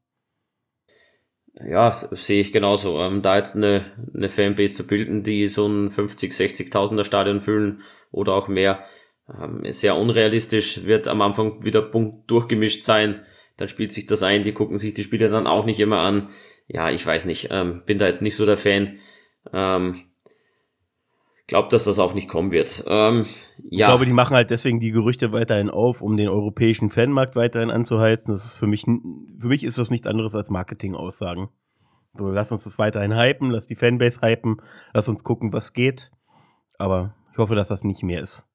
[1.55, 3.01] Ja, sehe ich genauso.
[3.01, 3.84] Ähm, da jetzt eine,
[4.14, 8.84] eine Fanbase zu bilden, die so ein 50, 60.000er Stadion füllen oder auch mehr,
[9.28, 13.22] ähm, ist sehr unrealistisch, wird am Anfang wieder Punkt durchgemischt sein,
[13.57, 16.30] dann spielt sich das ein, die gucken sich die Spiele dann auch nicht immer an.
[16.66, 18.99] Ja, ich weiß nicht, ähm, bin da jetzt nicht so der Fan.
[19.53, 20.09] Ähm,
[21.51, 22.84] glaube, dass das auch nicht kommen wird.
[22.86, 23.26] Ähm,
[23.59, 23.70] ja.
[23.70, 27.70] Ich glaube, die machen halt deswegen die Gerüchte weiterhin auf, um den europäischen Fanmarkt weiterhin
[27.70, 28.32] anzuhalten.
[28.32, 31.51] Das ist für mich, für mich ist das nichts anderes als Marketing-Aussagen.
[32.16, 34.59] So, lass uns das weiterhin hypen, lass die Fanbase hypen,
[34.94, 36.11] lass uns gucken, was geht.
[36.78, 38.46] Aber ich hoffe, dass das nicht mehr ist.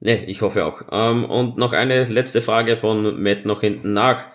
[0.00, 0.82] Nee, ich hoffe auch.
[0.92, 4.26] Ähm, und noch eine letzte Frage von Matt noch hinten nach.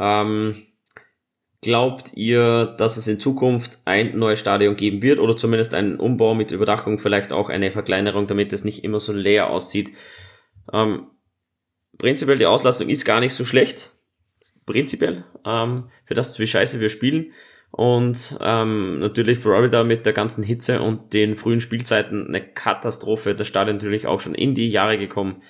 [0.00, 0.66] Ähm,
[1.66, 6.32] Glaubt ihr, dass es in Zukunft ein neues Stadion geben wird oder zumindest einen Umbau
[6.32, 9.90] mit Überdachung, vielleicht auch eine Verkleinerung, damit es nicht immer so leer aussieht?
[10.72, 11.08] Ähm,
[11.98, 13.90] prinzipiell die Auslastung ist gar nicht so schlecht.
[14.64, 15.24] Prinzipiell.
[15.44, 17.32] Ähm, für das, wie scheiße wir spielen.
[17.72, 23.34] Und ähm, natürlich Florida mit der ganzen Hitze und den frühen Spielzeiten eine Katastrophe.
[23.34, 25.42] Das Stadion natürlich auch schon in die Jahre gekommen.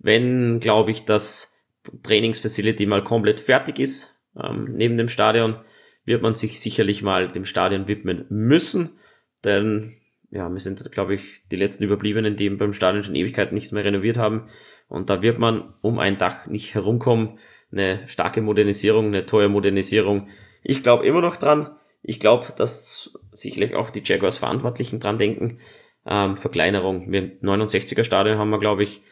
[0.00, 1.62] Wenn, glaube ich, das
[2.02, 5.56] Trainingsfacility mal komplett fertig ist, ähm, neben dem Stadion
[6.04, 8.98] wird man sich sicherlich mal dem Stadion widmen müssen,
[9.44, 9.96] denn
[10.34, 13.84] ja, wir sind, glaube ich, die letzten Überbliebenen, die beim Stadion schon Ewigkeiten nichts mehr
[13.84, 14.48] renoviert haben.
[14.88, 17.38] Und da wird man um ein Dach nicht herumkommen.
[17.70, 20.28] Eine starke Modernisierung, eine teure Modernisierung.
[20.64, 21.76] Ich glaube immer noch dran.
[22.02, 25.58] Ich glaube, dass sicherlich auch die Jaguars Verantwortlichen dran denken.
[26.04, 27.08] Ähm, Verkleinerung.
[27.08, 29.02] Mit 69er Stadion haben wir, glaube ich,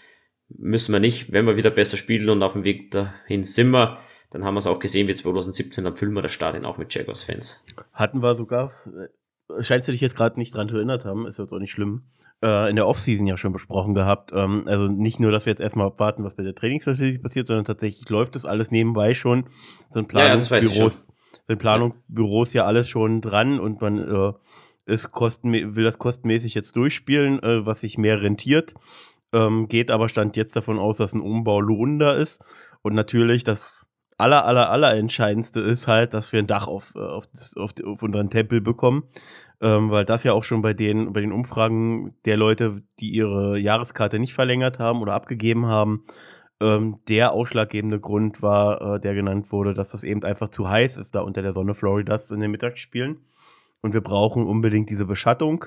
[0.49, 1.33] müssen wir nicht.
[1.33, 3.99] Wenn wir wieder besser spielen und auf dem Weg dahin sind wir,
[4.33, 6.93] dann haben wir es auch gesehen, wie 2017, dann füllen wir das Stadion auch mit
[6.93, 7.65] Jaguars-Fans.
[7.93, 11.39] Hatten wir sogar, äh, scheinst du dich jetzt gerade nicht dran zu erinnert haben, ist
[11.39, 12.05] jetzt auch nicht schlimm,
[12.43, 14.33] äh, in der Offseason ja schon besprochen gehabt.
[14.35, 17.67] Ähm, also nicht nur, dass wir jetzt erstmal abwarten, was bei der Trainingsfacility passiert, sondern
[17.67, 19.45] tatsächlich läuft das alles nebenbei schon.
[19.91, 21.15] Sind Planungsbüros, ja,
[21.49, 24.33] sind Planungsbüros ja alles schon dran und man äh,
[24.87, 28.75] ist kosten, will das kostenmäßig jetzt durchspielen, äh, was sich mehr rentiert.
[29.35, 32.43] Ähm, geht aber stand jetzt davon aus, dass ein Umbau lohnender ist.
[32.83, 33.87] Und natürlich, das
[34.23, 38.03] aller, aller, aller entscheidendste ist halt, dass wir ein Dach auf, äh, auf, auf, auf
[38.03, 39.05] unseren Tempel bekommen.
[39.61, 43.59] Ähm, weil das ja auch schon bei den, bei den Umfragen der Leute, die ihre
[43.59, 46.05] Jahreskarte nicht verlängert haben oder abgegeben haben,
[46.61, 50.97] ähm, der ausschlaggebende Grund war, äh, der genannt wurde, dass das eben einfach zu heiß
[50.97, 53.19] ist da unter der Sonne Floridas in den Mittagsspielen.
[53.83, 55.67] Und wir brauchen unbedingt diese Beschattung.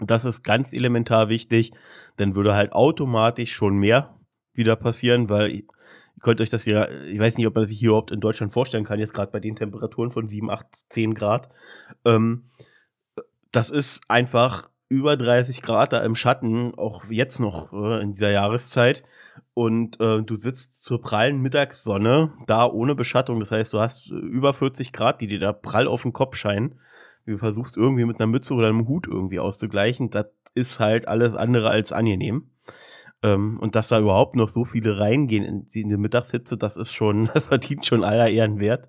[0.00, 1.72] Das ist ganz elementar wichtig,
[2.16, 4.16] dann würde halt automatisch schon mehr
[4.52, 5.62] wieder passieren, weil
[6.16, 8.52] Ihr könnt euch das ja, ich weiß nicht, ob man sich hier überhaupt in Deutschland
[8.52, 11.48] vorstellen kann, jetzt gerade bei den Temperaturen von 7, 8, 10 Grad.
[12.04, 12.50] Ähm,
[13.52, 18.30] das ist einfach über 30 Grad da im Schatten, auch jetzt noch äh, in dieser
[18.30, 19.02] Jahreszeit.
[19.54, 23.40] Und äh, du sitzt zur prallen Mittagssonne da ohne Beschattung.
[23.40, 26.78] Das heißt, du hast über 40 Grad, die dir da prall auf den Kopf scheinen.
[27.26, 30.10] Du versuchst irgendwie mit einer Mütze oder einem Hut irgendwie auszugleichen.
[30.10, 32.50] Das ist halt alles andere als angenehm.
[33.26, 36.92] Ähm, und dass da überhaupt noch so viele reingehen in, in die Mittagshitze, das ist
[36.92, 38.88] schon, das verdient schon aller Ehren wert.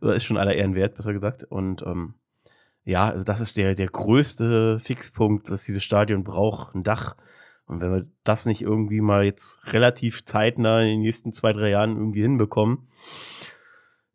[0.00, 1.44] Oder ist schon aller Ehren wert, besser gesagt.
[1.44, 2.14] Und ähm,
[2.84, 7.16] ja, also das ist der, der größte Fixpunkt, was dieses Stadion braucht, ein Dach.
[7.66, 11.70] Und wenn wir das nicht irgendwie mal jetzt relativ zeitnah in den nächsten zwei, drei
[11.70, 12.88] Jahren irgendwie hinbekommen,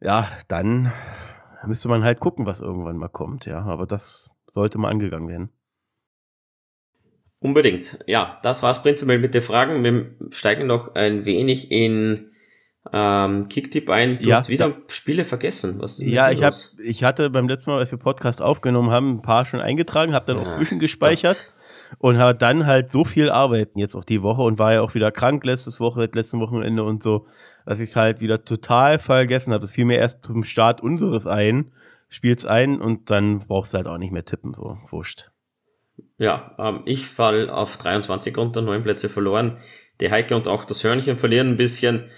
[0.02, 0.92] ja, dann
[1.66, 3.62] müsste man halt gucken, was irgendwann mal kommt, ja.
[3.64, 5.50] Aber das sollte mal angegangen werden.
[7.42, 8.00] Unbedingt.
[8.06, 9.84] Ja, das war's prinzipiell mit den Fragen.
[9.84, 12.32] Wir steigen noch ein wenig in
[12.92, 14.20] ähm, Kicktipp ein.
[14.22, 14.76] Du ja, hast wieder ja.
[14.88, 15.78] Spiele vergessen.
[15.80, 19.22] Was ja, ich, hab, ich hatte beim letzten Mal, als wir Podcast aufgenommen haben, ein
[19.22, 21.54] paar schon eingetragen, habe dann ja, auch zwischengespeichert
[21.92, 21.98] Gott.
[22.00, 24.94] und habe dann halt so viel arbeiten jetzt auch die Woche und war ja auch
[24.94, 27.26] wieder krank letztes Woche, letzten Wochenende und so,
[27.66, 29.64] dass ich halt wieder total vergessen habe.
[29.64, 31.72] Es fiel mir erst zum Start unseres ein,
[32.10, 35.32] spielt's ein und dann brauchst du halt auch nicht mehr tippen, so wurscht.
[36.18, 39.58] Ja, ähm, ich fall auf 23 unter, neun Plätze verloren.
[40.00, 42.10] Die Heike und auch das Hörnchen verlieren ein bisschen.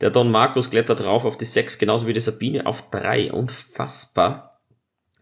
[0.00, 3.32] Der Don Markus klettert drauf auf die 6, genauso wie die Sabine auf 3.
[3.32, 4.60] Unfassbar.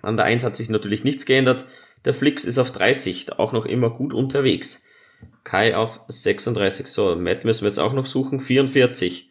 [0.02, 1.66] An der 1 hat sich natürlich nichts geändert.
[2.04, 4.86] Der Flix ist auf 30, auch noch immer gut unterwegs.
[5.44, 6.86] Kai auf 36.
[6.86, 8.40] So, Matt müssen wir jetzt auch noch suchen.
[8.40, 9.30] 44.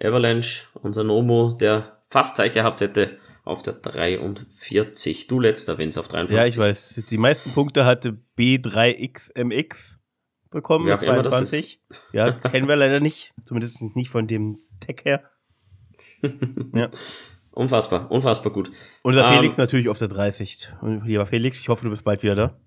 [0.00, 3.18] Avalanche, unser Nomo, der fast Zeit gehabt hätte,
[3.50, 5.26] auf der 43.
[5.26, 6.36] Du letzter, wenn es auf 53.
[6.36, 7.02] Ja, ich weiß.
[7.10, 9.96] Die meisten Punkte hatte B3XMX
[10.50, 11.80] bekommen ja, 22.
[12.12, 13.34] Ja, kennen wir leider nicht.
[13.44, 15.24] Zumindest nicht von dem Tech her.
[16.74, 16.90] ja.
[17.50, 18.70] Unfassbar, unfassbar gut.
[19.02, 20.72] Unser ähm, Felix natürlich auf der 30.
[20.80, 22.60] Und lieber Felix, ich hoffe, du bist bald wieder da.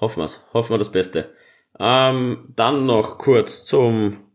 [0.00, 1.34] Hoffen wir es, hoffen wir das Beste.
[1.78, 4.30] Ähm, dann noch kurz zum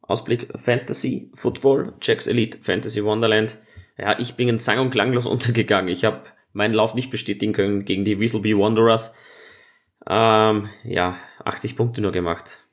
[0.00, 3.58] Ausblick Fantasy Football, Jacks Elite Fantasy Wonderland.
[3.98, 5.88] Ja, ich bin in sang- und klanglos untergegangen.
[5.88, 6.22] Ich habe
[6.52, 9.16] meinen Lauf nicht bestätigen können gegen die Weaselby Wanderers.
[10.06, 12.64] Ähm, ja, 80 Punkte nur gemacht.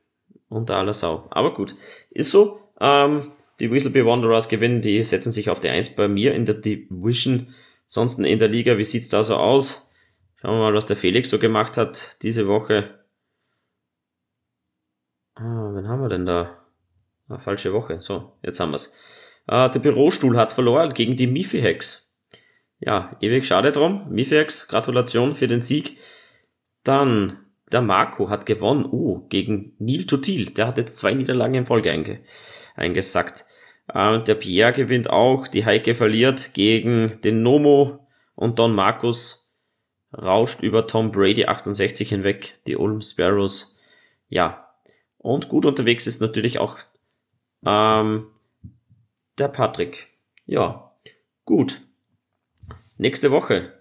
[0.50, 1.28] Unter aller Sau.
[1.30, 1.76] Aber gut,
[2.10, 2.60] ist so.
[2.80, 6.56] Ähm, die Weaselby Wanderers gewinnen, die setzen sich auf die 1 bei mir in der
[6.56, 7.54] Division.
[7.86, 9.92] Ansonsten in der Liga, wie sieht's da so aus?
[10.38, 13.00] Schauen wir mal, was der Felix so gemacht hat diese Woche.
[15.36, 16.64] Ah, wen haben wir denn da?
[17.28, 18.00] Ah, falsche Woche.
[18.00, 18.94] So, jetzt haben wir's.
[19.50, 22.14] Äh, der Bürostuhl hat verloren gegen die Mifi-Hacks.
[22.80, 24.06] Ja, ewig schade drum.
[24.12, 25.98] Mifi-Hacks, Gratulation für den Sieg.
[26.84, 27.40] Dann,
[27.72, 30.52] der Marco hat gewonnen, uh, gegen Neil Tutil.
[30.52, 32.20] Der hat jetzt zwei Niederlagen in Folge einge
[32.76, 33.46] eingesackt.
[33.92, 35.48] Äh, der Pierre gewinnt auch.
[35.48, 38.08] Die Heike verliert gegen den Nomo.
[38.36, 39.52] Und Don Markus
[40.16, 42.60] rauscht über Tom Brady 68 hinweg.
[42.68, 43.78] Die Ulm Sparrows.
[44.30, 44.70] Ja.
[45.18, 46.78] Und gut unterwegs ist natürlich auch
[47.66, 48.28] ähm,
[49.40, 50.08] der Patrick.
[50.46, 50.92] Ja,
[51.46, 51.82] gut.
[52.98, 53.74] Nächste Woche,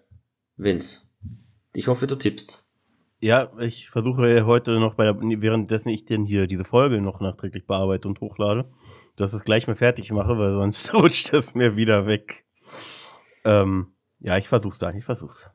[0.56, 1.08] Vince.
[1.74, 2.64] Ich hoffe, du tippst.
[3.20, 7.66] Ja, ich versuche heute noch bei der, währenddessen ich denn hier diese Folge noch nachträglich
[7.66, 8.70] bearbeite und hochlade,
[9.16, 12.44] dass ich es gleich mal fertig mache, weil sonst rutscht es mir wieder weg.
[13.44, 15.50] Ähm, ja, ich versuch's da, ich versuch's.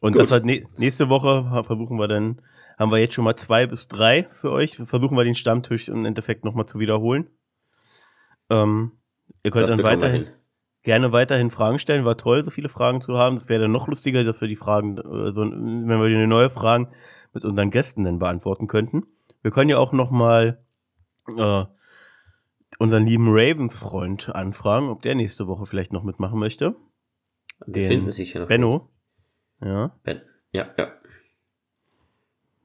[0.00, 0.22] Und Gut.
[0.22, 2.40] das halt nächste Woche versuchen wir dann,
[2.78, 4.76] haben wir jetzt schon mal zwei bis drei für euch.
[4.76, 7.28] Versuchen wir den Stammtisch im Endeffekt nochmal zu wiederholen.
[8.50, 8.92] Ähm,
[9.42, 10.30] ihr könnt das dann weiterhin
[10.82, 12.04] gerne weiterhin Fragen stellen.
[12.04, 13.36] War toll, so viele Fragen zu haben.
[13.36, 16.88] Es wäre dann noch lustiger, dass wir die Fragen, also, wenn wir eine neue Fragen
[17.32, 19.06] mit unseren Gästen dann beantworten könnten.
[19.42, 20.62] Wir können ja auch noch mal
[21.28, 21.64] äh,
[22.78, 26.76] unseren lieben Ravens-Freund anfragen, ob der nächste Woche vielleicht noch mitmachen möchte.
[27.66, 28.48] Den finden sicher noch.
[28.48, 28.88] Benno.
[29.62, 29.94] Ja.
[30.02, 30.22] Ben.
[30.52, 30.92] Ja, ja.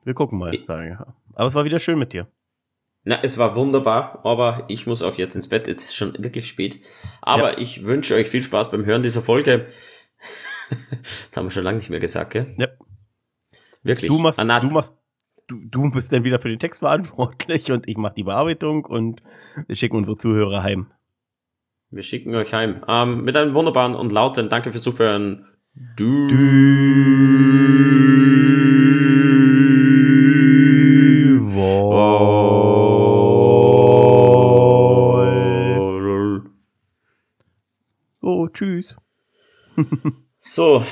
[0.03, 1.35] Wir gucken mal, sage ich.
[1.35, 2.27] Aber es war wieder schön mit dir.
[3.07, 5.67] Na, es war wunderbar, aber ich muss auch jetzt ins Bett.
[5.67, 6.79] Jetzt ist schon wirklich spät.
[7.21, 7.59] Aber ja.
[7.59, 9.67] ich wünsche euch viel Spaß beim Hören dieser Folge.
[11.29, 12.55] das haben wir schon lange nicht mehr gesagt, gell?
[12.57, 12.67] Ja.
[13.83, 14.09] Wirklich.
[14.09, 14.95] Du machst, Anat du machst,
[15.47, 19.21] du, du bist dann wieder für den Text verantwortlich und ich mache die Bearbeitung und
[19.67, 20.87] wir schicken unsere Zuhörer heim.
[21.91, 22.83] Wir schicken euch heim.
[22.87, 25.45] Ähm, mit einem wunderbaren und lauten Danke fürs Zuhören.
[25.95, 26.27] Du.
[26.27, 26.35] du.
[38.55, 38.97] Tschüss.
[40.39, 40.83] so,